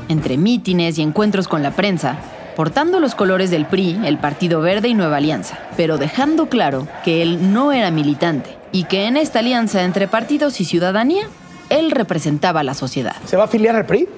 entre 0.09 0.37
mítines 0.37 0.99
y 0.99 1.03
encuentros 1.03 1.49
con 1.49 1.63
la 1.63 1.73
prensa, 1.73 2.17
portando 2.57 3.01
los 3.01 3.15
colores 3.15 3.51
del 3.51 3.67
PRI, 3.67 4.01
el 4.07 4.19
Partido 4.19 4.63
Verde 4.63 4.89
y 4.89 4.95
Nueva 4.95 5.19
Alianza, 5.19 5.59
pero 5.77 5.99
dejando 5.99 6.49
claro 6.49 6.89
que 7.05 7.21
él 7.21 7.53
no 7.53 7.71
era 7.71 7.91
militante 7.91 8.57
y 8.73 8.85
que 8.85 9.05
en 9.05 9.19
esta 9.19 9.41
alianza 9.41 9.85
entre 9.85 10.09
partidos 10.09 10.59
y 10.61 10.65
ciudadanía, 10.65 11.29
él 11.69 11.91
representaba 11.91 12.61
a 12.61 12.65
la 12.65 12.73
sociedad. 12.73 13.15
¿Se 13.27 13.37
va 13.37 13.43
a 13.43 13.47
afiliar 13.47 13.77
al 13.77 13.85
PRI? 13.85 14.09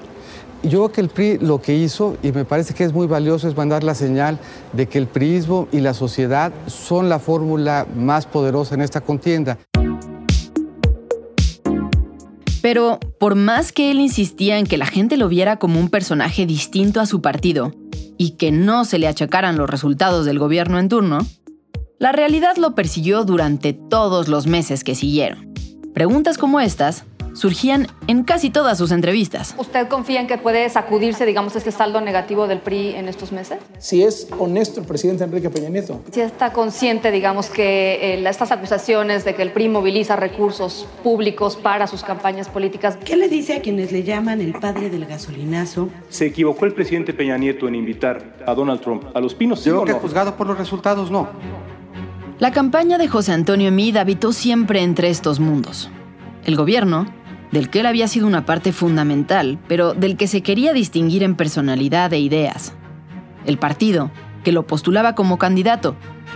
Yo 0.63 0.69
creo 0.69 0.91
que 0.91 1.01
el 1.01 1.09
PRI 1.09 1.37
lo 1.39 1.61
que 1.61 1.75
hizo, 1.75 2.17
y 2.23 2.31
me 2.31 2.45
parece 2.45 2.73
que 2.73 2.83
es 2.83 2.93
muy 2.93 3.07
valioso, 3.07 3.47
es 3.47 3.55
mandar 3.55 3.83
la 3.83 3.93
señal 3.93 4.39
de 4.73 4.87
que 4.87 4.97
el 4.97 5.07
PRIismo 5.07 5.67
y 5.71 5.79
la 5.79 5.93
sociedad 5.93 6.51
son 6.67 7.07
la 7.07 7.19
fórmula 7.19 7.85
más 7.95 8.25
poderosa 8.25 8.75
en 8.75 8.81
esta 8.81 9.01
contienda. 9.01 9.57
Pero 12.61 12.99
por 13.19 13.35
más 13.35 13.71
que 13.71 13.91
él 13.91 13.99
insistía 13.99 14.57
en 14.57 14.65
que 14.65 14.77
la 14.77 14.85
gente 14.85 15.17
lo 15.17 15.29
viera 15.29 15.57
como 15.57 15.79
un 15.79 15.89
personaje 15.89 16.45
distinto 16.45 16.99
a 16.99 17.05
su 17.05 17.21
partido 17.21 17.73
y 18.17 18.31
que 18.31 18.51
no 18.51 18.85
se 18.85 18.99
le 18.99 19.07
achacaran 19.07 19.57
los 19.57 19.69
resultados 19.69 20.25
del 20.25 20.39
gobierno 20.39 20.79
en 20.79 20.89
turno, 20.89 21.19
la 21.99 22.11
realidad 22.11 22.57
lo 22.57 22.75
persiguió 22.75 23.23
durante 23.23 23.73
todos 23.73 24.27
los 24.27 24.47
meses 24.47 24.83
que 24.83 24.95
siguieron. 24.95 25.53
Preguntas 25.93 26.37
como 26.37 26.59
estas 26.59 27.05
surgían 27.33 27.87
en 28.07 28.23
casi 28.23 28.49
todas 28.49 28.77
sus 28.77 28.91
entrevistas. 28.91 29.55
¿Usted 29.57 29.87
confía 29.87 30.21
en 30.21 30.27
que 30.27 30.37
puede 30.37 30.67
sacudirse, 30.69 31.25
digamos, 31.25 31.55
este 31.55 31.71
saldo 31.71 32.01
negativo 32.01 32.47
del 32.47 32.59
PRI 32.59 32.95
en 32.95 33.07
estos 33.07 33.31
meses? 33.31 33.59
Si 33.77 34.03
es 34.03 34.27
honesto 34.37 34.79
el 34.79 34.85
presidente 34.85 35.23
Enrique 35.23 35.49
Peña 35.49 35.69
Nieto. 35.69 36.01
Si 36.11 36.21
está 36.21 36.53
consciente, 36.53 37.11
digamos, 37.11 37.49
que 37.49 38.13
eh, 38.15 38.29
estas 38.29 38.51
acusaciones 38.51 39.25
de 39.25 39.35
que 39.35 39.41
el 39.41 39.51
PRI 39.51 39.69
moviliza 39.69 40.15
recursos 40.15 40.87
públicos 41.03 41.55
para 41.55 41.87
sus 41.87 42.03
campañas 42.03 42.49
políticas. 42.49 42.97
¿Qué 43.03 43.15
le 43.15 43.27
dice 43.27 43.53
a 43.53 43.61
quienes 43.61 43.91
le 43.91 44.03
llaman 44.03 44.41
el 44.41 44.53
padre 44.53 44.89
del 44.89 45.05
gasolinazo? 45.05 45.89
¿Se 46.09 46.25
equivocó 46.25 46.65
el 46.65 46.73
presidente 46.73 47.13
Peña 47.13 47.37
Nieto 47.37 47.67
en 47.67 47.75
invitar 47.75 48.35
a 48.45 48.53
Donald 48.53 48.81
Trump 48.81 49.05
a 49.13 49.19
los 49.19 49.33
pinos? 49.33 49.63
Yo 49.63 49.81
creo 49.83 49.95
que 49.95 50.01
juzgado 50.01 50.35
por 50.35 50.47
los 50.47 50.57
resultados, 50.57 51.11
no. 51.11 51.29
La 52.39 52.51
campaña 52.51 52.97
de 52.97 53.07
José 53.07 53.33
Antonio 53.33 53.71
Mid 53.71 53.97
habitó 53.97 54.31
siempre 54.31 54.81
entre 54.81 55.09
estos 55.09 55.39
mundos. 55.41 55.89
El 56.45 56.55
gobierno 56.55 57.05
del 57.51 57.69
que 57.69 57.81
él 57.81 57.85
había 57.85 58.07
sido 58.07 58.27
una 58.27 58.45
parte 58.45 58.71
fundamental, 58.71 59.59
pero 59.67 59.93
del 59.93 60.17
que 60.17 60.27
se 60.27 60.41
quería 60.41 60.73
distinguir 60.73 61.23
en 61.23 61.35
personalidad 61.35 62.13
e 62.13 62.19
ideas. 62.19 62.73
El 63.45 63.57
partido, 63.57 64.11
que 64.43 64.51
lo 64.51 64.67
postulaba 64.67 65.15
como 65.15 65.37
candidato, 65.37 65.95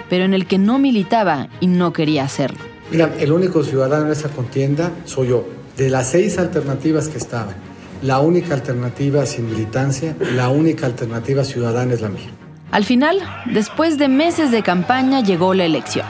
pero 0.09 0.25
en 0.25 0.33
el 0.33 0.47
que 0.47 0.57
no 0.57 0.79
militaba 0.79 1.49
y 1.59 1.67
no 1.67 1.93
quería 1.93 2.23
hacerlo. 2.23 2.59
Mira, 2.91 3.13
el 3.19 3.31
único 3.31 3.63
ciudadano 3.63 4.05
en 4.05 4.11
esa 4.11 4.29
contienda 4.29 4.91
soy 5.05 5.29
yo. 5.29 5.47
De 5.77 5.89
las 5.89 6.09
seis 6.11 6.37
alternativas 6.37 7.07
que 7.07 7.17
estaban, 7.17 7.55
la 8.03 8.19
única 8.19 8.53
alternativa 8.53 9.25
sin 9.25 9.49
militancia, 9.49 10.15
la 10.35 10.49
única 10.49 10.85
alternativa 10.85 11.43
ciudadana 11.43 11.93
es 11.93 12.01
la 12.01 12.09
mía. 12.09 12.29
Al 12.69 12.85
final, 12.85 13.19
después 13.51 13.97
de 13.97 14.07
meses 14.07 14.51
de 14.51 14.61
campaña, 14.61 15.21
llegó 15.21 15.53
la 15.53 15.65
elección. 15.65 16.05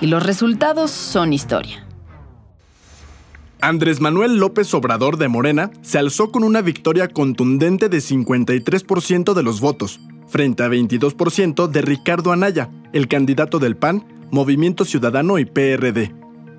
Y 0.00 0.06
los 0.06 0.22
resultados 0.22 0.90
son 0.90 1.32
historia. 1.32 1.86
Andrés 3.60 4.00
Manuel 4.00 4.36
López 4.36 4.74
Obrador 4.74 5.16
de 5.16 5.28
Morena 5.28 5.70
se 5.80 5.98
alzó 5.98 6.30
con 6.30 6.44
una 6.44 6.60
victoria 6.60 7.08
contundente 7.08 7.88
de 7.88 7.98
53% 7.98 9.32
de 9.32 9.42
los 9.42 9.60
votos, 9.60 10.00
frente 10.28 10.62
a 10.62 10.68
22% 10.68 11.68
de 11.68 11.80
Ricardo 11.80 12.32
Anaya, 12.32 12.68
el 12.92 13.08
candidato 13.08 13.58
del 13.58 13.76
PAN, 13.76 14.04
Movimiento 14.30 14.84
Ciudadano 14.84 15.38
y 15.38 15.46
PRD. 15.46 16.14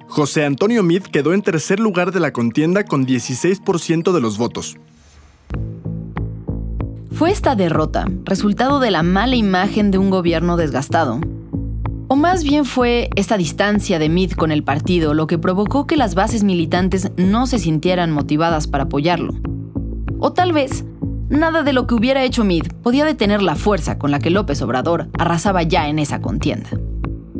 José 0.07 0.45
Antonio 0.45 0.81
Mid 0.81 1.03
quedó 1.03 1.33
en 1.33 1.41
tercer 1.41 1.79
lugar 1.79 2.11
de 2.11 2.19
la 2.19 2.33
contienda 2.33 2.85
con 2.85 3.05
16% 3.05 4.11
de 4.11 4.21
los 4.21 4.37
votos. 4.37 4.75
Fue 7.11 7.31
esta 7.31 7.55
derrota 7.55 8.07
resultado 8.23 8.79
de 8.79 8.91
la 8.91 9.03
mala 9.03 9.35
imagen 9.35 9.91
de 9.91 9.97
un 9.97 10.09
gobierno 10.09 10.57
desgastado, 10.57 11.21
o 12.07 12.15
más 12.15 12.43
bien 12.43 12.65
fue 12.65 13.09
esta 13.15 13.37
distancia 13.37 13.99
de 13.99 14.09
Meade 14.09 14.35
con 14.35 14.51
el 14.51 14.63
partido 14.63 15.13
lo 15.13 15.27
que 15.27 15.37
provocó 15.37 15.87
que 15.87 15.97
las 15.97 16.15
bases 16.15 16.43
militantes 16.43 17.11
no 17.17 17.47
se 17.47 17.59
sintieran 17.59 18.11
motivadas 18.11 18.67
para 18.67 18.85
apoyarlo. 18.85 19.33
O 20.19 20.31
tal 20.33 20.53
vez, 20.53 20.85
nada 21.29 21.63
de 21.63 21.73
lo 21.73 21.87
que 21.87 21.95
hubiera 21.95 22.23
hecho 22.23 22.43
Meade 22.43 22.69
podía 22.83 23.05
detener 23.05 23.41
la 23.41 23.55
fuerza 23.55 23.97
con 23.97 24.11
la 24.11 24.19
que 24.19 24.29
López 24.29 24.61
Obrador 24.61 25.09
arrasaba 25.17 25.63
ya 25.63 25.89
en 25.89 25.99
esa 25.99 26.21
contienda. 26.21 26.69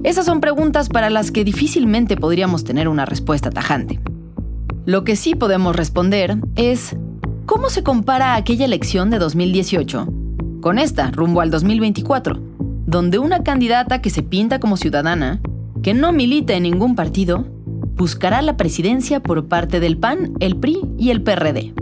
Esas 0.04 0.26
son 0.26 0.42
preguntas 0.42 0.90
para 0.90 1.10
las 1.10 1.32
que 1.32 1.44
difícilmente 1.44 2.18
podríamos 2.18 2.64
tener 2.64 2.88
una 2.88 3.06
respuesta 3.06 3.50
tajante. 3.50 4.00
Lo 4.86 5.04
que 5.04 5.16
sí 5.16 5.36
podemos 5.36 5.76
responder 5.76 6.38
es, 6.56 6.96
¿cómo 7.46 7.70
se 7.70 7.84
compara 7.84 8.36
aquella 8.36 8.66
elección 8.66 9.10
de 9.10 9.20
2018 9.20 10.08
con 10.62 10.80
esta 10.80 11.12
rumbo 11.12 11.42
al 11.42 11.50
2024? 11.50 12.55
Donde 12.86 13.18
una 13.20 13.44
candidata 13.44 14.02
que 14.02 14.10
se 14.10 14.24
pinta 14.24 14.60
como 14.60 14.78
ciudadana, 14.78 15.42
que 15.82 15.94
no 15.94 16.12
milita 16.12 16.54
en 16.54 16.64
ningún 16.64 16.96
partido, 16.96 17.46
buscará 17.96 18.42
la 18.42 18.58
presidencia 18.58 19.22
por 19.22 19.48
parte 19.48 19.80
del 19.80 19.98
PAN, 19.98 20.34
el 20.40 20.58
PRI 20.58 20.82
y 20.98 21.10
el 21.10 21.24
PRD. 21.24 21.74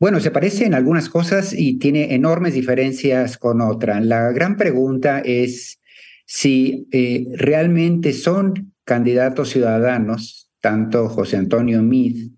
Bueno, 0.00 0.18
se 0.20 0.30
parece 0.30 0.64
en 0.64 0.74
algunas 0.74 1.08
cosas 1.08 1.52
y 1.52 1.78
tiene 1.78 2.14
enormes 2.14 2.54
diferencias 2.54 3.38
con 3.38 3.60
otras. 3.60 4.04
La 4.04 4.32
gran 4.32 4.56
pregunta 4.56 5.20
es 5.20 5.80
si 6.26 6.88
eh, 6.90 7.26
realmente 7.34 8.12
son 8.12 8.72
candidatos 8.84 9.50
ciudadanos, 9.50 10.50
tanto 10.60 11.08
José 11.08 11.36
Antonio 11.36 11.82
Mid 11.82 12.30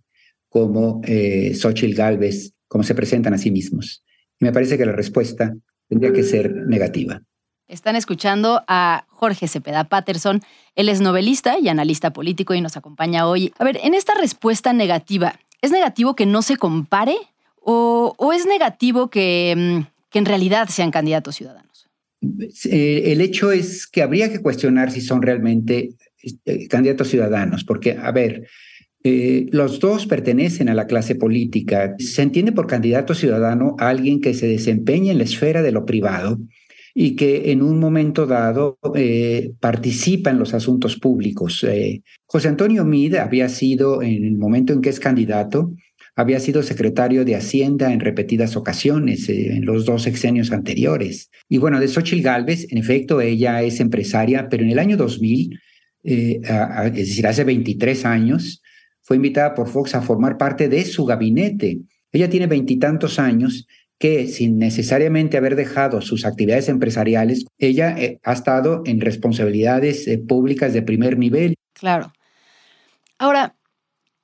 como 0.49 1.01
eh, 1.05 1.55
Xochitl 1.55 1.95
Gálvez, 1.95 2.53
como 2.69 2.85
se 2.85 2.95
presentan 2.95 3.35
a 3.35 3.39
sí 3.39 3.51
mismos. 3.51 4.05
Y 4.39 4.45
me 4.45 4.53
parece 4.53 4.77
que 4.77 4.87
la 4.87 4.93
respuesta 4.93 5.57
tendría 5.89 6.13
que 6.13 6.23
ser 6.23 6.55
negativa. 6.67 7.23
Están 7.67 7.97
escuchando 7.97 8.63
a 8.69 9.07
Jorge 9.09 9.49
Cepeda 9.49 9.85
Patterson. 9.85 10.43
Él 10.77 10.91
es 10.91 11.01
novelista 11.01 11.59
y 11.59 11.69
analista 11.69 12.13
político 12.13 12.53
y 12.55 12.61
nos 12.61 12.77
acompaña 12.77 13.27
hoy. 13.27 13.55
A 13.59 13.65
ver, 13.65 13.81
en 13.83 13.95
esta 13.95 14.13
respuesta 14.15 14.75
negativa, 14.75 15.41
¿es 15.63 15.71
negativo 15.71 16.15
que 16.15 16.27
no 16.27 16.43
se 16.43 16.57
compare 16.57 17.17
o, 17.57 18.15
es 18.35 18.47
negativo 18.47 19.09
que, 19.09 19.55
mm, 19.57 19.87
que 20.11 20.19
en 20.19 20.27
realidad 20.27 20.69
sean 20.69 20.91
candidatos 20.91 21.37
ciudadanos? 21.37 21.89
Eh, 22.71 23.05
el 23.07 23.23
hecho 23.23 23.51
es 23.51 23.87
que 23.87 24.03
habría 24.03 24.31
que 24.31 24.43
cuestionar 24.43 24.91
si 24.91 25.01
son 25.01 25.23
realmente 25.23 25.95
eh, 26.45 26.69
candidatos 26.69 27.09
ciudadanos, 27.09 27.65
porque, 27.65 27.93
a 27.93 28.11
ver, 28.13 28.47
eh, 29.03 29.47
los 29.53 29.81
dos 29.81 30.07
pertenecen 30.07 30.69
a 30.69 30.75
la 30.75 30.87
clase 30.87 31.15
política. 31.15 31.95
Se 31.99 32.21
entiende 32.21 32.53
por 32.53 32.67
candidato 32.67 33.15
ciudadano 33.15 33.77
a 33.79 33.89
alguien 33.89 34.21
que 34.21 34.35
se 34.35 34.47
desempeña 34.47 35.13
en 35.13 35.19
la 35.19 35.25
esfera 35.25 35.63
de 35.63 35.73
lo 35.73 35.87
privado 35.87 36.39
y 36.95 37.17
que 37.17 37.51
en 37.51 37.61
un 37.61 37.81
momento 37.81 38.25
dado 38.25 38.79
eh, 38.95 39.53
participa 39.59 40.31
en 40.31 40.39
los 40.39 40.55
asuntos 40.55 40.97
públicos. 40.97 41.65
Eh, 41.65 42.03
José 42.25 42.49
Antonio 42.49 42.85
Mid 42.85 43.17
había 43.17 43.49
sido, 43.49 44.01
en 44.01 44.25
el 44.25 44.37
momento 44.37 44.73
en 44.73 44.81
que 44.81 44.91
es 44.91 45.01
candidato, 45.01 45.75
había 46.15 46.39
sido 46.39 46.63
secretario 46.63 47.25
de 47.25 47.35
Hacienda 47.35 47.93
en 47.93 47.99
repetidas 47.99 48.55
ocasiones 48.55 49.29
eh, 49.29 49.57
en 49.57 49.67
los 49.67 49.85
dos 49.85 50.03
sexenios 50.03 50.53
anteriores. 50.53 51.31
Y 51.49 51.59
bueno, 51.59 51.81
de 51.81 51.89
Xochitl 51.89 52.23
Galvez, 52.23 52.71
en 52.71 52.79
efecto, 52.79 53.21
ella 53.21 53.61
es 53.63 53.81
empresaria, 53.81 54.49
pero 54.49 54.63
en 54.63 54.71
el 54.71 54.79
año 54.79 54.97
2000, 54.97 55.59
es 56.05 56.93
decir, 56.93 57.27
hace 57.27 57.45
23 57.45 58.05
años, 58.05 58.63
fue 59.01 59.17
invitada 59.17 59.55
por 59.55 59.69
Fox 59.69 59.95
a 59.95 60.03
formar 60.03 60.37
parte 60.37 60.69
de 60.69 60.85
su 60.85 61.07
gabinete. 61.07 61.81
Ella 62.13 62.29
tiene 62.29 62.47
veintitantos 62.47 63.19
años 63.19 63.67
que 64.05 64.29
sin 64.29 64.59
necesariamente 64.59 65.39
haber 65.39 65.57
dejado 65.57 66.03
sus 66.03 66.27
actividades 66.27 66.69
empresariales, 66.69 67.47
ella 67.57 67.99
eh, 67.99 68.21
ha 68.23 68.35
estado 68.35 68.83
en 68.85 69.01
responsabilidades 69.01 70.07
eh, 70.07 70.19
públicas 70.19 70.75
de 70.75 70.83
primer 70.83 71.17
nivel. 71.17 71.55
Claro. 71.73 72.13
Ahora, 73.19 73.57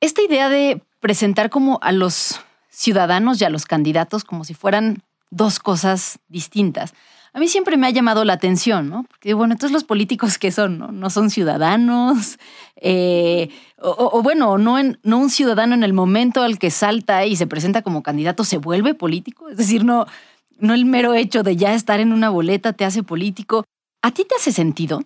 esta 0.03 0.21
idea 0.21 0.51
de 0.51 0.83
presentar 1.01 1.49
como 1.49 1.79
a 1.81 1.93
los 1.93 2.43
ciudadanos 2.69 3.41
y 3.41 3.47
a 3.47 3.49
los 3.49 3.65
candidatos 3.65 4.23
como 4.23 4.45
si 4.45 4.53
fueran 4.53 5.03
dos 5.31 5.59
cosas 5.59 6.19
distintas, 6.29 6.93
a 7.33 7.39
mí 7.39 7.49
siempre 7.49 7.77
me 7.77 7.87
ha 7.87 7.91
llamado 7.91 8.25
la 8.25 8.33
atención, 8.33 8.89
¿no? 8.89 9.05
Porque, 9.09 9.35
bueno, 9.35 9.55
entonces 9.55 9.73
los 9.73 9.85
políticos 9.85 10.39
que 10.39 10.51
son, 10.51 10.79
¿no? 10.79 10.91
No 10.91 11.11
son 11.11 11.31
ciudadanos, 11.31 12.39
eh, 12.77 13.51
o, 13.79 14.23
bueno, 14.23 14.59
no, 14.59 14.77
un 14.77 15.31
ciudadano 15.31 15.75
en 15.75 15.85
el 15.85 15.93
momento 15.93 16.43
al 16.43 16.59
que 16.59 16.71
salta 16.71 17.25
y 17.27 17.37
se 17.37 17.47
presenta 17.47 17.83
como 17.83 18.03
candidato 18.03 18.45
se 18.45 18.59
vuelve 18.59 18.95
político, 18.95 19.49
es 19.49 19.57
decir, 19.57 19.85
no, 19.85 20.07
no 20.59 20.75
el 20.75 20.85
mero 20.85 21.15
hecho 21.15 21.43
de 21.43 21.57
ya 21.57 21.75
estar 21.75 22.01
en 22.01 22.13
una 22.13 22.31
boleta 22.31 22.73
te 22.73 22.85
hace 22.85 23.03
político. 23.03 23.65
¿A 24.03 24.13
ti 24.13 24.25
te 24.25 24.35
hace 24.35 24.51
sentido? 24.51 25.03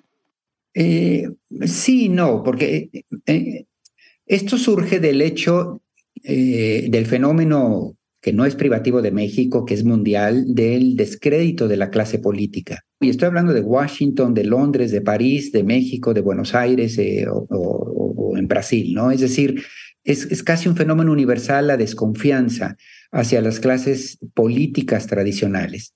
Eh, 0.72 1.28
sí, 1.66 2.08
no, 2.08 2.42
porque 2.42 2.90
eh, 3.26 3.66
esto 4.26 4.56
surge 4.56 4.98
del 4.98 5.20
hecho 5.20 5.80
del 6.22 7.04
fenómeno 7.04 7.96
que 8.24 8.32
no 8.32 8.46
es 8.46 8.56
privativo 8.56 9.02
de 9.02 9.10
México, 9.10 9.66
que 9.66 9.74
es 9.74 9.84
mundial, 9.84 10.46
del 10.54 10.96
descrédito 10.96 11.68
de 11.68 11.76
la 11.76 11.90
clase 11.90 12.18
política. 12.18 12.82
Y 12.98 13.10
estoy 13.10 13.26
hablando 13.26 13.52
de 13.52 13.60
Washington, 13.60 14.32
de 14.32 14.44
Londres, 14.44 14.92
de 14.92 15.02
París, 15.02 15.52
de 15.52 15.62
México, 15.62 16.14
de 16.14 16.22
Buenos 16.22 16.54
Aires 16.54 16.96
eh, 16.96 17.26
o, 17.28 18.34
en 18.34 18.48
Brasil, 18.48 18.94
¿no? 18.94 19.10
Es 19.10 19.20
decir, 19.20 19.62
es, 20.04 20.42
casi 20.42 20.70
un 20.70 20.76
fenómeno 20.76 21.12
universal 21.12 21.66
la 21.66 21.76
desconfianza 21.76 22.78
hacia 23.12 23.42
las 23.42 23.60
clases 23.60 24.18
políticas 24.32 25.06
tradicionales. 25.06 25.92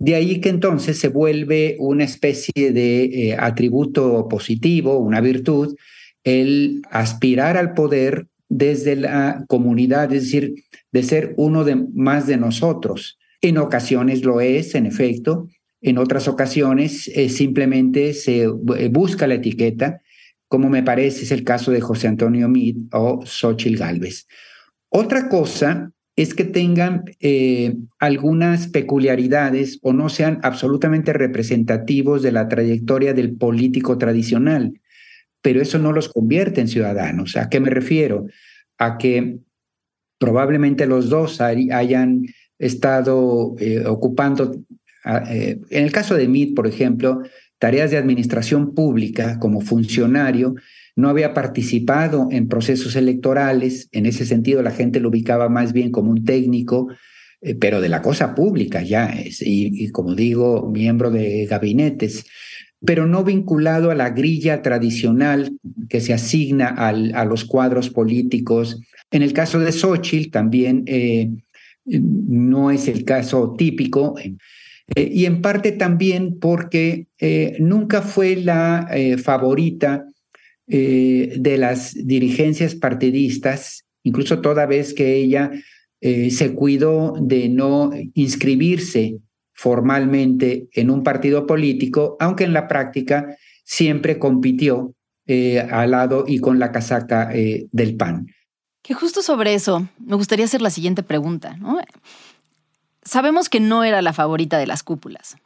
De 0.00 0.16
ahí 0.16 0.40
que 0.40 0.48
entonces 0.48 0.98
se 0.98 1.06
vuelve 1.06 1.76
una 1.78 2.02
especie 2.02 2.72
de 2.72 3.04
eh, 3.04 3.36
atributo 3.38 4.26
positivo, 4.26 4.98
una 4.98 5.20
virtud, 5.20 5.76
el 6.24 6.82
aspirar 6.90 7.56
al 7.56 7.74
poder 7.74 8.26
desde 8.48 8.96
la 8.96 9.44
comunidad, 9.46 10.12
es 10.12 10.24
decir, 10.24 10.54
de 10.92 11.02
ser 11.02 11.34
uno 11.36 11.64
de 11.64 11.76
más 11.94 12.26
de 12.26 12.36
nosotros. 12.36 13.18
En 13.40 13.58
ocasiones 13.58 14.24
lo 14.24 14.40
es, 14.40 14.74
en 14.74 14.86
efecto, 14.86 15.48
en 15.80 15.98
otras 15.98 16.28
ocasiones 16.28 17.08
eh, 17.08 17.28
simplemente 17.28 18.12
se 18.12 18.42
eh, 18.42 18.88
busca 18.90 19.26
la 19.26 19.34
etiqueta, 19.34 20.00
como 20.46 20.68
me 20.68 20.82
parece 20.82 21.24
es 21.24 21.32
el 21.32 21.44
caso 21.44 21.70
de 21.70 21.80
José 21.80 22.08
Antonio 22.08 22.48
Mid 22.48 22.76
o 22.92 23.24
Xochil 23.24 23.78
Gálvez. 23.78 24.26
Otra 24.90 25.28
cosa 25.28 25.92
es 26.16 26.34
que 26.34 26.44
tengan 26.44 27.04
eh, 27.20 27.76
algunas 27.98 28.68
peculiaridades 28.68 29.78
o 29.82 29.92
no 29.92 30.08
sean 30.10 30.38
absolutamente 30.42 31.14
representativos 31.14 32.22
de 32.22 32.32
la 32.32 32.48
trayectoria 32.48 33.14
del 33.14 33.36
político 33.36 33.96
tradicional, 33.96 34.80
pero 35.40 35.62
eso 35.62 35.78
no 35.78 35.92
los 35.92 36.10
convierte 36.10 36.60
en 36.60 36.68
ciudadanos. 36.68 37.36
¿A 37.36 37.48
qué 37.48 37.60
me 37.60 37.70
refiero? 37.70 38.26
A 38.76 38.98
que 38.98 39.38
probablemente 40.20 40.86
los 40.86 41.08
dos 41.08 41.40
hayan 41.40 42.26
estado 42.58 43.56
eh, 43.58 43.84
ocupando, 43.86 44.54
eh, 45.30 45.58
en 45.70 45.84
el 45.84 45.90
caso 45.92 46.14
de 46.14 46.24
MIT, 46.24 46.54
por 46.54 46.66
ejemplo, 46.66 47.22
tareas 47.58 47.90
de 47.90 47.96
administración 47.96 48.74
pública 48.74 49.38
como 49.40 49.62
funcionario, 49.62 50.54
no 50.94 51.08
había 51.08 51.32
participado 51.32 52.28
en 52.30 52.48
procesos 52.48 52.96
electorales, 52.96 53.88
en 53.92 54.04
ese 54.04 54.26
sentido 54.26 54.62
la 54.62 54.72
gente 54.72 55.00
lo 55.00 55.08
ubicaba 55.08 55.48
más 55.48 55.72
bien 55.72 55.90
como 55.90 56.10
un 56.10 56.22
técnico, 56.22 56.88
eh, 57.40 57.54
pero 57.54 57.80
de 57.80 57.88
la 57.88 58.02
cosa 58.02 58.34
pública 58.34 58.82
ya, 58.82 59.14
y, 59.40 59.88
como 59.88 60.14
digo, 60.14 60.70
miembro 60.70 61.10
de 61.10 61.46
gabinetes 61.46 62.26
pero 62.82 63.06
no 63.06 63.24
vinculado 63.24 63.90
a 63.90 63.94
la 63.94 64.08
grilla 64.08 64.62
tradicional 64.62 65.52
que 65.90 66.00
se 66.00 66.14
asigna 66.14 66.68
a 66.68 67.24
los 67.26 67.44
cuadros 67.44 67.90
políticos 67.90 68.80
en 69.10 69.22
el 69.22 69.32
caso 69.32 69.58
de 69.58 69.72
Xochitl 69.72 70.30
también 70.30 70.84
eh, 70.86 71.30
no 71.84 72.70
es 72.70 72.88
el 72.88 73.04
caso 73.04 73.54
típico. 73.56 74.14
Eh, 74.18 75.10
y 75.12 75.24
en 75.24 75.42
parte 75.42 75.72
también 75.72 76.38
porque 76.38 77.06
eh, 77.18 77.56
nunca 77.58 78.02
fue 78.02 78.36
la 78.36 78.88
favorita 79.22 80.06
de 80.66 81.56
las 81.58 81.94
dirigencias 81.94 82.76
partidistas, 82.76 83.86
incluso 84.04 84.40
toda 84.40 84.66
vez 84.66 84.94
que 84.94 85.16
ella 85.16 85.50
se 86.00 86.54
cuidó 86.54 87.16
de 87.20 87.48
no 87.48 87.90
inscribirse 88.14 89.16
formalmente 89.52 90.68
en 90.72 90.90
un 90.90 91.02
partido 91.02 91.44
político, 91.44 92.16
aunque 92.20 92.44
en 92.44 92.52
la 92.52 92.68
práctica 92.68 93.36
siempre 93.64 94.20
compitió 94.20 94.94
al 95.26 95.90
lado 95.90 96.24
y 96.28 96.38
con 96.38 96.60
la 96.60 96.70
casaca 96.70 97.32
del 97.32 97.96
PAN. 97.96 98.28
Que 98.90 98.94
justo 98.94 99.22
sobre 99.22 99.54
eso 99.54 99.86
me 100.00 100.16
gustaría 100.16 100.46
hacer 100.46 100.60
la 100.60 100.68
siguiente 100.68 101.04
pregunta. 101.04 101.56
Sabemos 103.04 103.48
que 103.48 103.60
no 103.60 103.84
era 103.84 104.02
la 104.02 104.12
favorita 104.12 104.58
de 104.58 104.66
las 104.66 104.82
cúpulas. 104.82 105.36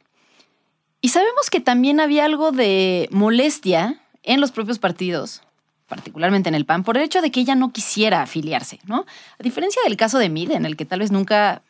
Y 0.99 1.09
sabemos 1.09 1.51
que 1.51 1.59
también 1.59 1.99
había 1.99 2.25
algo 2.25 2.51
de 2.51 3.07
molestia 3.11 4.01
en 4.23 4.41
los 4.41 4.49
propios 4.49 4.79
partidos, 4.79 5.43
particularmente 5.87 6.49
en 6.49 6.55
el 6.55 6.65
PAN, 6.65 6.83
por 6.83 6.97
el 6.97 7.03
hecho 7.03 7.21
de 7.21 7.29
que 7.29 7.39
ella 7.39 7.53
no 7.53 7.71
quisiera 7.71 8.23
afiliarse, 8.23 8.79
¿no? 8.87 9.05
A 9.37 9.43
diferencia 9.43 9.79
del 9.83 9.95
caso 9.95 10.17
de 10.17 10.29
Mide, 10.29 10.55
en 10.55 10.65
el 10.65 10.75
que 10.75 10.85
tal 10.85 11.01
vez 11.01 11.11
nunca 11.11 11.61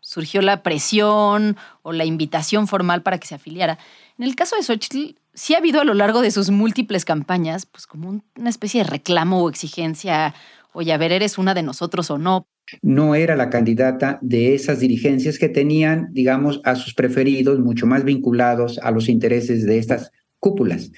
surgió 0.00 0.42
la 0.42 0.64
presión 0.64 1.56
o 1.82 1.92
la 1.92 2.04
invitación 2.04 2.66
formal 2.66 3.02
para 3.02 3.18
que 3.18 3.28
se 3.28 3.36
afiliara. 3.36 3.78
En 4.18 4.24
el 4.24 4.34
caso 4.34 4.56
de 4.56 4.64
Xochitl, 4.64 5.14
sí 5.34 5.54
ha 5.54 5.58
habido 5.58 5.80
a 5.80 5.84
lo 5.84 5.94
largo 5.94 6.20
de 6.20 6.32
sus 6.32 6.50
múltiples 6.50 7.04
campañas, 7.04 7.64
pues 7.64 7.86
como 7.86 8.22
una 8.36 8.50
especie 8.50 8.82
de 8.82 8.90
reclamo 8.90 9.40
o 9.40 9.48
exigencia 9.48 10.34
oye, 10.72 10.92
a 10.92 10.98
ver, 10.98 11.12
eres 11.12 11.38
una 11.38 11.54
de 11.54 11.62
nosotros 11.62 12.10
o 12.10 12.18
no. 12.18 12.48
No 12.80 13.14
era 13.14 13.36
la 13.36 13.50
candidata 13.50 14.18
de 14.22 14.54
esas 14.54 14.80
dirigencias 14.80 15.38
que 15.38 15.48
tenían, 15.48 16.08
digamos, 16.12 16.60
a 16.64 16.76
sus 16.76 16.94
preferidos 16.94 17.58
mucho 17.58 17.86
más 17.86 18.04
vinculados 18.04 18.78
a 18.78 18.90
los 18.90 19.08
intereses 19.08 19.66
de 19.66 19.78
estas 19.78 20.10
cúpulas. 20.38 20.92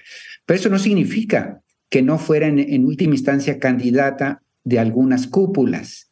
Pero 0.46 0.60
eso 0.60 0.68
no 0.68 0.78
significa 0.78 1.62
que 1.90 2.02
no 2.02 2.18
fuera 2.18 2.46
en, 2.48 2.84
última 2.84 3.14
instancia 3.14 3.58
candidata 3.58 4.42
de 4.62 4.78
algunas 4.78 5.26
cúpulas 5.26 6.10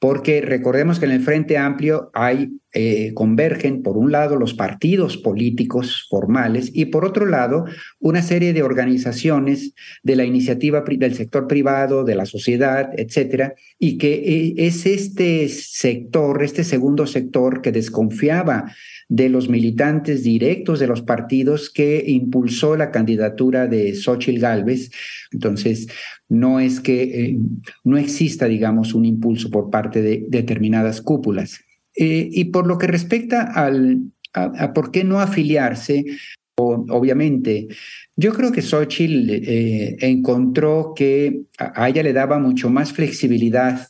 porque 0.00 0.40
recordemos 0.40 0.98
que 0.98 1.06
en 1.06 1.12
el 1.12 1.22
Frente 1.22 1.58
Amplio 1.58 2.10
hay, 2.14 2.52
eh, 2.74 3.12
convergen, 3.14 3.82
por 3.82 3.96
un 3.96 4.12
lado, 4.12 4.36
los 4.36 4.52
partidos 4.52 5.16
políticos 5.16 6.06
formales 6.10 6.70
y 6.74 6.86
por 6.86 7.06
otro 7.06 7.24
lado, 7.24 7.64
una 7.98 8.20
serie 8.20 8.52
de 8.52 8.62
organizaciones 8.62 9.72
de 10.02 10.16
la 10.16 10.24
iniciativa 10.24 10.84
del 10.86 11.14
sector 11.14 11.46
privado, 11.46 12.04
de 12.04 12.14
la 12.14 12.26
sociedad, 12.26 12.90
etcétera, 12.96 13.54
y 13.78 13.96
que 13.96 14.14
eh, 14.14 14.54
es 14.58 14.84
este 14.84 15.48
sector, 15.48 16.42
este 16.42 16.62
segundo 16.62 17.06
sector 17.06 17.62
que 17.62 17.72
desconfiaba 17.72 18.70
de 19.08 19.30
los 19.30 19.48
militantes 19.48 20.22
directos 20.22 20.78
de 20.78 20.86
los 20.86 21.00
partidos 21.00 21.70
que 21.70 22.04
impulsó 22.06 22.76
la 22.76 22.90
candidatura 22.90 23.66
de 23.66 23.94
Xochitl 23.94 24.40
Gálvez. 24.40 24.90
Entonces, 25.32 25.88
no 26.28 26.60
es 26.60 26.80
que 26.80 27.02
eh, 27.02 27.38
no 27.84 27.96
exista, 27.96 28.46
digamos, 28.46 28.92
un 28.92 29.06
impulso 29.06 29.50
por 29.50 29.70
parte 29.70 30.02
de 30.02 30.26
determinadas 30.28 31.00
cúpulas. 31.00 31.60
Eh, 32.00 32.28
y 32.30 32.44
por 32.46 32.68
lo 32.68 32.78
que 32.78 32.86
respecta 32.86 33.42
al, 33.42 34.12
a, 34.32 34.72
por 34.72 34.92
qué 34.92 35.02
no 35.02 35.20
afiliarse. 35.20 36.04
obviamente, 36.56 37.66
yo 38.16 38.32
creo 38.32 38.52
que 38.52 38.62
Xochitl 38.62 39.30
eh, 39.30 39.96
encontró 40.00 40.92
que 40.94 41.42
a, 41.58 41.88
ella 41.88 42.04
le 42.04 42.12
daba 42.12 42.38
mucho 42.38 42.70
más 42.70 42.92
flexibilidad 42.92 43.88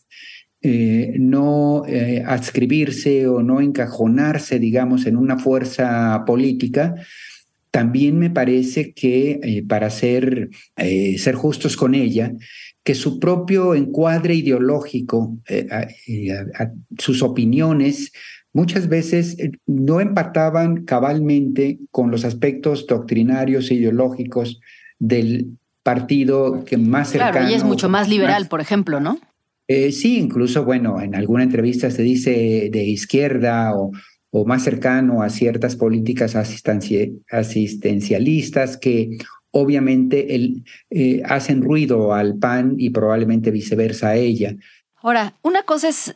eh, 0.61 1.15
no 1.19 1.85
adscribirse 2.27 3.29
o 3.29 3.43
no 3.43 3.61
encajonarse, 3.61 4.59
digamos, 4.59 5.07
en 5.07 5.17
una 5.17 5.39
fuerza 5.39 6.25
política, 6.27 6.95
también 7.71 8.19
me 8.19 8.31
parece 8.31 8.93
que 8.93 9.65
para 9.69 9.91
ser, 9.91 10.51
ser 10.77 11.35
justos 11.35 11.77
con 11.77 11.95
ella, 11.95 12.33
que 12.83 12.95
su 12.95 13.21
propio 13.21 13.75
encuadre 13.75 14.35
ideológico, 14.35 15.39
sus 16.99 17.23
opiniones, 17.23 18.13
muchas 18.53 18.89
veces 18.89 19.39
eh, 19.39 19.53
no 19.67 20.01
empataban 20.01 20.85
cabalmente 20.85 21.79
con 21.91 22.11
los 22.11 22.25
aspectos 22.25 22.87
doctrinarios 22.87 23.71
e 23.71 23.75
ideológicos 23.75 24.61
del 24.99 25.59
partido 25.83 26.65
que 26.65 26.77
más 26.77 27.11
cercano. 27.11 27.33
Claro, 27.33 27.51
y 27.51 27.55
es 27.55 27.65
mucho 27.65 27.89
más 27.89 28.09
liberal, 28.09 28.49
por 28.49 28.61
ejemplo, 28.61 29.01
¿no? 29.01 29.19
Eh, 29.69 29.93
sí, 29.93 30.19
incluso, 30.19 30.65
bueno, 30.65 31.01
en 31.01 31.15
alguna 31.15 31.45
entrevista 31.45 31.91
se 31.91 32.03
dice 32.03 32.69
de 32.73 32.85
izquierda 32.85 33.77
o, 33.77 33.93
o 34.31 34.45
más 34.45 34.63
cercano 34.63 35.23
a 35.23 35.31
ciertas 35.31 35.75
políticas 35.77 36.37
asistencialistas 36.37 38.77
que 38.77 39.17
obviamente 39.51 40.35
el, 40.35 40.65
eh, 40.91 41.23
hacen 41.25 41.63
ruido 41.63 42.13
al 42.13 42.37
PAN 42.37 42.75
y 42.79 42.91
probablemente 42.91 43.51
viceversa 43.51 44.09
a 44.09 44.17
ella. 44.17 44.55
Ahora, 44.97 45.33
una 45.43 45.63
cosa 45.63 45.89
es 45.89 46.15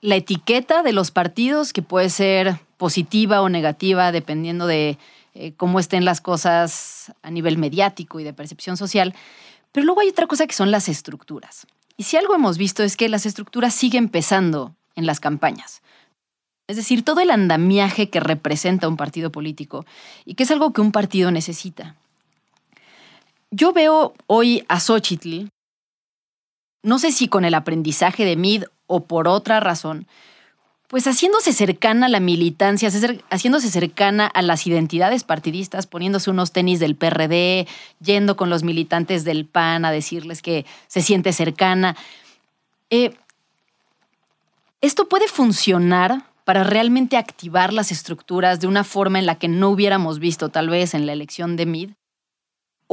la 0.00 0.16
etiqueta 0.16 0.82
de 0.82 0.92
los 0.92 1.12
partidos, 1.12 1.72
que 1.72 1.82
puede 1.82 2.10
ser 2.10 2.56
positiva 2.76 3.42
o 3.42 3.48
negativa 3.48 4.10
dependiendo 4.10 4.66
de 4.66 4.98
eh, 5.34 5.52
cómo 5.56 5.78
estén 5.78 6.04
las 6.04 6.20
cosas 6.20 7.12
a 7.22 7.30
nivel 7.30 7.56
mediático 7.56 8.18
y 8.18 8.24
de 8.24 8.32
percepción 8.32 8.76
social. 8.76 9.14
Pero 9.70 9.86
luego 9.86 10.00
hay 10.00 10.08
otra 10.08 10.26
cosa 10.26 10.46
que 10.46 10.54
son 10.54 10.70
las 10.70 10.88
estructuras. 10.88 11.66
Y 11.96 12.02
si 12.02 12.16
algo 12.16 12.34
hemos 12.34 12.58
visto 12.58 12.82
es 12.82 12.96
que 12.96 13.08
las 13.08 13.26
estructuras 13.26 13.74
siguen 13.74 14.08
pesando 14.08 14.74
en 14.96 15.06
las 15.06 15.20
campañas. 15.20 15.82
Es 16.68 16.76
decir, 16.76 17.04
todo 17.04 17.20
el 17.20 17.30
andamiaje 17.30 18.08
que 18.08 18.20
representa 18.20 18.88
un 18.88 18.96
partido 18.96 19.30
político 19.30 19.84
y 20.24 20.34
que 20.34 20.44
es 20.44 20.50
algo 20.50 20.72
que 20.72 20.80
un 20.80 20.92
partido 20.92 21.30
necesita. 21.30 21.96
Yo 23.50 23.72
veo 23.72 24.14
hoy 24.26 24.64
a 24.68 24.80
Xochitl, 24.80 25.48
no 26.82 26.98
sé 26.98 27.12
si 27.12 27.28
con 27.28 27.44
el 27.44 27.54
aprendizaje 27.54 28.24
de 28.24 28.36
Mid 28.36 28.64
o 28.86 29.04
por 29.04 29.28
otra 29.28 29.60
razón, 29.60 30.06
pues 30.88 31.06
haciéndose 31.06 31.52
cercana 31.52 32.06
a 32.06 32.08
la 32.10 32.20
militancia, 32.20 32.90
haciéndose 33.30 33.70
cercana 33.70 34.26
a 34.26 34.42
las 34.42 34.66
identidades 34.66 35.24
partidistas, 35.24 35.86
poniéndose 35.86 36.30
unos 36.30 36.52
tenis 36.52 36.80
del 36.80 36.96
PRD, 36.96 37.66
yendo 38.00 38.36
con 38.36 38.50
los 38.50 38.62
militantes 38.62 39.24
del 39.24 39.46
PAN 39.46 39.86
a 39.86 39.90
decirles 39.90 40.42
que 40.42 40.66
se 40.88 41.00
siente 41.00 41.32
cercana. 41.32 41.96
Eh, 42.90 43.14
esto 44.82 45.08
puede 45.08 45.28
funcionar 45.28 46.26
para 46.44 46.64
realmente 46.64 47.16
activar 47.16 47.72
las 47.72 47.92
estructuras 47.92 48.60
de 48.60 48.66
una 48.66 48.84
forma 48.84 49.18
en 49.18 49.26
la 49.26 49.36
que 49.36 49.48
no 49.48 49.70
hubiéramos 49.70 50.18
visto 50.18 50.48
tal 50.48 50.68
vez 50.68 50.94
en 50.94 51.06
la 51.06 51.12
elección 51.12 51.56
de 51.56 51.66
Mid. 51.66 51.90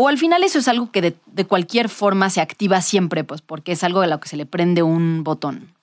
O 0.01 0.07
al 0.07 0.17
final 0.17 0.43
eso 0.43 0.59
es 0.59 0.67
algo 0.69 0.93
que 0.93 1.01
de, 1.01 1.45
cualquier 1.45 1.89
forma 1.89 2.29
se 2.29 2.39
activa 2.39 2.81
siempre, 2.81 3.25
pues 3.25 3.41
porque 3.41 3.73
es 3.73 3.83
algo 3.83 3.99
de 3.99 4.07
lo 4.07 4.19
que 4.21 4.29
se 4.29 4.37
le 4.37 4.45
prende 4.45 4.81
un 4.81 5.25
botón. 5.25 5.73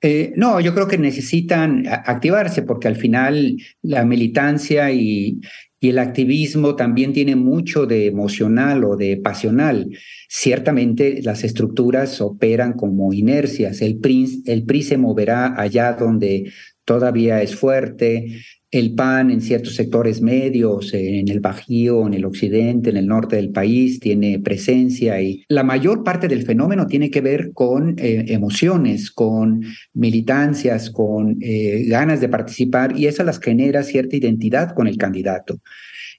Eh, 0.00 0.32
no, 0.36 0.60
yo 0.60 0.74
creo 0.74 0.86
que 0.86 0.98
necesitan 0.98 1.84
activarse 1.88 2.62
porque 2.62 2.88
al 2.88 2.96
final 2.96 3.56
la 3.82 4.04
militancia 4.04 4.92
y, 4.92 5.40
el 5.80 5.98
activismo 5.98 6.76
también 6.76 7.12
tiene 7.12 7.34
mucho 7.34 7.86
de 7.86 8.06
emocional 8.06 8.84
o 8.84 8.96
de 8.96 9.16
pasional. 9.16 9.90
Ciertamente 10.28 11.20
las 11.22 11.42
estructuras 11.42 12.20
operan 12.20 12.74
como 12.74 13.12
inercias. 13.12 13.82
El 13.82 13.98
PRI, 13.98 14.44
el 14.46 14.62
PRI 14.62 14.84
se 14.84 14.96
moverá 14.96 15.60
allá 15.60 15.94
donde 15.94 16.52
todavía 16.92 17.40
es 17.40 17.56
fuerte, 17.56 18.26
el 18.70 18.94
PAN 18.94 19.30
en 19.30 19.40
ciertos 19.40 19.74
sectores 19.74 20.20
medios, 20.20 20.92
en 20.92 21.28
el 21.28 21.40
Bajío, 21.40 22.06
en 22.06 22.12
el 22.12 22.26
occidente, 22.26 22.90
en 22.90 22.98
el 22.98 23.06
norte 23.06 23.36
del 23.36 23.50
país, 23.50 23.98
tiene 23.98 24.40
presencia 24.40 25.20
y 25.22 25.44
la 25.48 25.62
mayor 25.62 26.04
parte 26.04 26.28
del 26.28 26.42
fenómeno 26.42 26.86
tiene 26.86 27.10
que 27.10 27.22
ver 27.22 27.52
con 27.54 27.94
eh, 27.98 28.24
emociones, 28.28 29.10
con 29.10 29.62
militancias, 29.94 30.90
con 30.90 31.38
eh, 31.40 31.84
ganas 31.86 32.20
de 32.20 32.28
participar 32.28 32.98
y 32.98 33.06
eso 33.06 33.24
las 33.24 33.40
genera 33.40 33.82
cierta 33.82 34.16
identidad 34.16 34.74
con 34.74 34.86
el 34.86 34.98
candidato. 34.98 35.60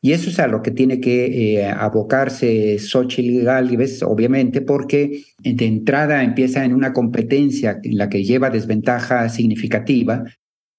Y 0.02 0.12
eso 0.12 0.30
es 0.30 0.38
a 0.40 0.48
lo 0.48 0.62
que 0.62 0.72
tiene 0.72 1.00
que 1.00 1.60
eh, 1.62 1.66
abocarse 1.66 2.78
Xochitl 2.78 3.46
Gálvez, 3.46 4.04
obviamente, 4.04 4.62
porque 4.62 5.24
de 5.40 5.66
entrada 5.66 6.24
empieza 6.24 6.66
en 6.66 6.74
una 6.74 6.92
competencia 6.94 7.80
en 7.82 7.98
la 7.98 8.10
que 8.10 8.24
lleva 8.24 8.50
desventaja 8.50 9.30
significativa, 9.30 10.26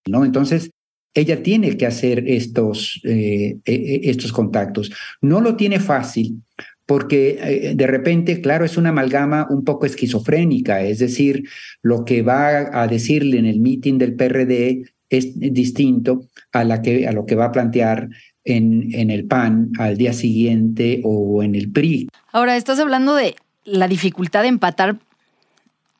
¿no? 0.06 0.24
Entonces, 0.24 0.70
ella 1.14 1.42
tiene 1.42 1.76
que 1.76 1.86
hacer 1.86 2.24
estos, 2.28 3.00
eh, 3.04 3.58
e, 3.64 3.72
e, 3.74 4.10
estos 4.10 4.32
contactos. 4.32 4.92
No 5.20 5.40
lo 5.40 5.56
tiene 5.56 5.78
fácil 5.80 6.42
porque 6.86 7.38
eh, 7.40 7.74
de 7.74 7.86
repente, 7.86 8.40
claro, 8.40 8.64
es 8.64 8.76
una 8.76 8.90
amalgama 8.90 9.46
un 9.48 9.64
poco 9.64 9.86
esquizofrénica, 9.86 10.82
es 10.82 10.98
decir, 10.98 11.48
lo 11.82 12.04
que 12.04 12.22
va 12.22 12.82
a 12.82 12.86
decirle 12.88 13.38
en 13.38 13.46
el 13.46 13.60
meeting 13.60 13.96
del 13.96 14.14
PRD 14.14 14.84
es 15.08 15.38
distinto 15.38 16.28
a, 16.52 16.60
a 16.60 17.12
lo 17.12 17.26
que 17.26 17.34
va 17.36 17.46
a 17.46 17.52
plantear 17.52 18.08
en, 18.44 18.92
en 18.92 19.10
el 19.10 19.24
PAN 19.26 19.70
al 19.78 19.96
día 19.96 20.12
siguiente 20.12 21.00
o 21.04 21.42
en 21.42 21.54
el 21.54 21.70
PRI. 21.70 22.08
Ahora, 22.32 22.56
estás 22.56 22.78
hablando 22.78 23.14
de 23.14 23.36
la 23.64 23.88
dificultad 23.88 24.42
de 24.42 24.48
empatar 24.48 24.98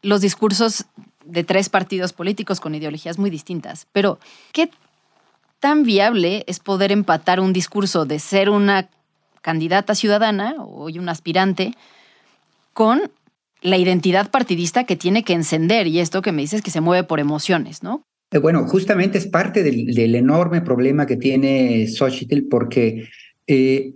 los 0.03 0.21
discursos 0.21 0.85
de 1.24 1.44
tres 1.44 1.68
partidos 1.68 2.12
políticos 2.12 2.60
con 2.60 2.74
ideologías 2.74 3.18
muy 3.18 3.30
distintas, 3.30 3.87
pero 3.92 4.18
¿qué 4.52 4.70
tan 5.60 5.82
viable 5.82 6.44
es 6.46 6.58
poder 6.60 6.92
empatar 6.92 7.40
un 7.40 7.52
discurso 7.52 8.04
de 8.04 8.18
ser 8.18 8.50
una 8.50 8.88
candidata 9.40 9.94
ciudadana 9.94 10.56
o 10.58 10.87
un 10.87 11.08
aspirante 11.08 11.72
con 12.72 13.10
la 13.62 13.78
identidad 13.78 14.30
partidista 14.30 14.84
que 14.84 14.96
tiene 14.96 15.24
que 15.24 15.32
encender 15.32 15.87
y 15.87 16.00
esto 16.00 16.20
que 16.22 16.32
me 16.32 16.42
dices 16.42 16.60
que 16.60 16.70
se 16.70 16.80
mueve 16.80 17.04
por 17.04 17.18
emociones, 17.18 17.82
¿no? 17.82 18.04
Eh, 18.30 18.38
bueno, 18.38 18.66
justamente 18.66 19.16
es 19.16 19.26
parte 19.26 19.62
del, 19.62 20.14
enorme 20.14 20.60
problema 20.60 21.06
que 21.06 21.16
tiene 21.16 21.87
Xochitl 21.87 22.48
porque 22.50 23.08
eh, 23.46 23.94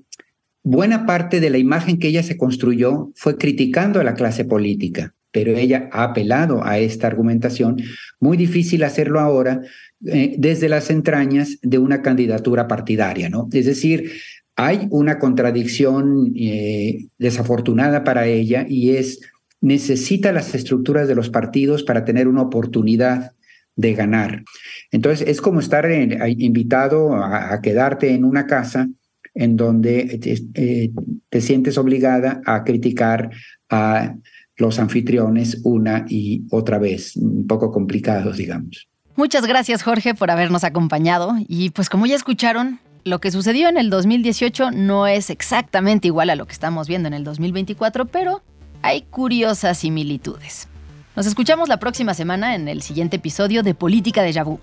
buena 0.62 1.06
parte 1.06 1.40
de 1.40 1.50
la 1.50 1.58
imagen 1.58 1.98
que 1.98 2.08
ella 2.08 2.22
se 2.22 2.36
construyó 2.36 3.10
fue 3.14 3.36
criticando 3.36 4.00
a 4.00 4.04
la 4.04 4.14
clase 4.14 4.44
política, 4.44 5.14
pero 5.30 5.56
ella 5.56 5.88
ha 5.92 6.04
apelado 6.04 6.64
a 6.64 6.78
esta 6.78 7.06
argumentación. 7.06 7.76
Muy 8.20 8.36
difícil 8.36 8.82
hacerlo 8.82 9.20
ahora 9.20 9.60
eh, 10.06 10.34
desde 10.38 10.68
las 10.68 10.90
entrañas 10.90 11.58
de 11.62 11.78
una 11.78 12.02
candidatura 12.02 12.66
partidaria, 12.66 13.28
¿no? 13.28 13.48
Es 13.52 13.66
decir, 13.66 14.12
hay 14.56 14.88
una 14.90 15.18
contradicción 15.18 16.32
eh, 16.36 17.06
desafortunada 17.18 18.04
para 18.04 18.26
ella 18.26 18.66
y 18.68 18.96
es 18.96 19.20
necesita 19.60 20.32
las 20.32 20.54
estructuras 20.54 21.08
de 21.08 21.14
los 21.14 21.30
partidos 21.30 21.82
para 21.82 22.04
tener 22.04 22.28
una 22.28 22.42
oportunidad 22.42 23.32
de 23.76 23.94
ganar. 23.94 24.44
Entonces, 24.90 25.28
es 25.28 25.40
como 25.40 25.60
estar 25.60 25.88
invitado 25.90 27.14
a, 27.14 27.60
quedarte 27.60 28.10
en 28.12 28.24
una 28.24 28.46
casa 28.46 28.88
en 29.34 29.56
donde 29.56 30.18
eh, 30.54 30.90
te 31.28 31.40
sientes 31.40 31.78
obligada 31.78 32.40
a 32.44 32.64
criticar 32.64 33.30
a 33.70 34.16
los 34.59 34.79
anfitriones 34.79 35.61
una 35.64 36.05
y 36.09 36.44
otra 36.51 36.79
vez, 36.79 37.16
un 37.16 37.47
poco 37.47 37.73
complicados, 37.73 38.37
digamos. 38.37 38.88
Muchas 39.16 39.47
gracias 39.47 39.83
Jorge 39.83 40.14
por 40.14 40.31
habernos 40.31 40.64
acompañado 40.64 41.35
y 41.49 41.71
pues 41.71 41.88
como 41.88 42.07
ya 42.07 42.14
escucharon, 42.14 42.81
lo 43.05 43.21
que 43.21 43.31
sucedió 43.31 43.68
en 43.68 43.79
el 43.79 43.88
2018 43.90 44.73
no 44.73 45.07
es 45.07 45.31
exactamente 45.31 46.09
igual 46.09 46.31
a 46.31 46.37
lo 46.37 46.47
que 46.47 46.53
estamos 46.53 46.88
viendo 46.88 47.09
en 47.09 47.14
el 47.14 47.25
2024, 47.25 48.07
pero 48.07 48.42
hay 48.83 49.03
curiosas 49.03 49.79
similitudes. 49.79 50.68
Nos 51.16 51.27
escuchamos 51.27 51.68
la 51.68 51.79
próxima 51.79 52.14
semana 52.14 52.55
en 52.55 52.68
el 52.68 52.83
siguiente 52.83 53.16
episodio 53.16 53.62
de 53.62 53.75
Política 53.75 54.23
de 54.23 54.33
Yabú. 54.33 54.61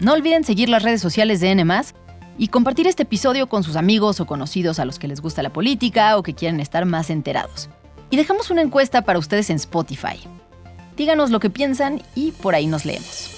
No 0.00 0.12
olviden 0.12 0.44
seguir 0.44 0.68
las 0.68 0.82
redes 0.82 1.00
sociales 1.00 1.40
de 1.40 1.50
N 1.50 1.66
y 2.38 2.48
compartir 2.48 2.86
este 2.86 3.02
episodio 3.02 3.48
con 3.48 3.62
sus 3.64 3.76
amigos 3.76 4.20
o 4.20 4.26
conocidos 4.26 4.78
a 4.78 4.84
los 4.84 4.98
que 4.98 5.08
les 5.08 5.20
gusta 5.20 5.42
la 5.42 5.52
política 5.52 6.16
o 6.16 6.22
que 6.22 6.34
quieren 6.34 6.60
estar 6.60 6.84
más 6.86 7.10
enterados. 7.10 7.68
Y 8.10 8.16
dejamos 8.16 8.50
una 8.50 8.62
encuesta 8.62 9.02
para 9.02 9.18
ustedes 9.18 9.50
en 9.50 9.56
Spotify. 9.56 10.18
Díganos 10.96 11.30
lo 11.30 11.40
que 11.40 11.50
piensan 11.50 12.02
y 12.14 12.32
por 12.32 12.54
ahí 12.54 12.66
nos 12.66 12.84
leemos. 12.84 13.37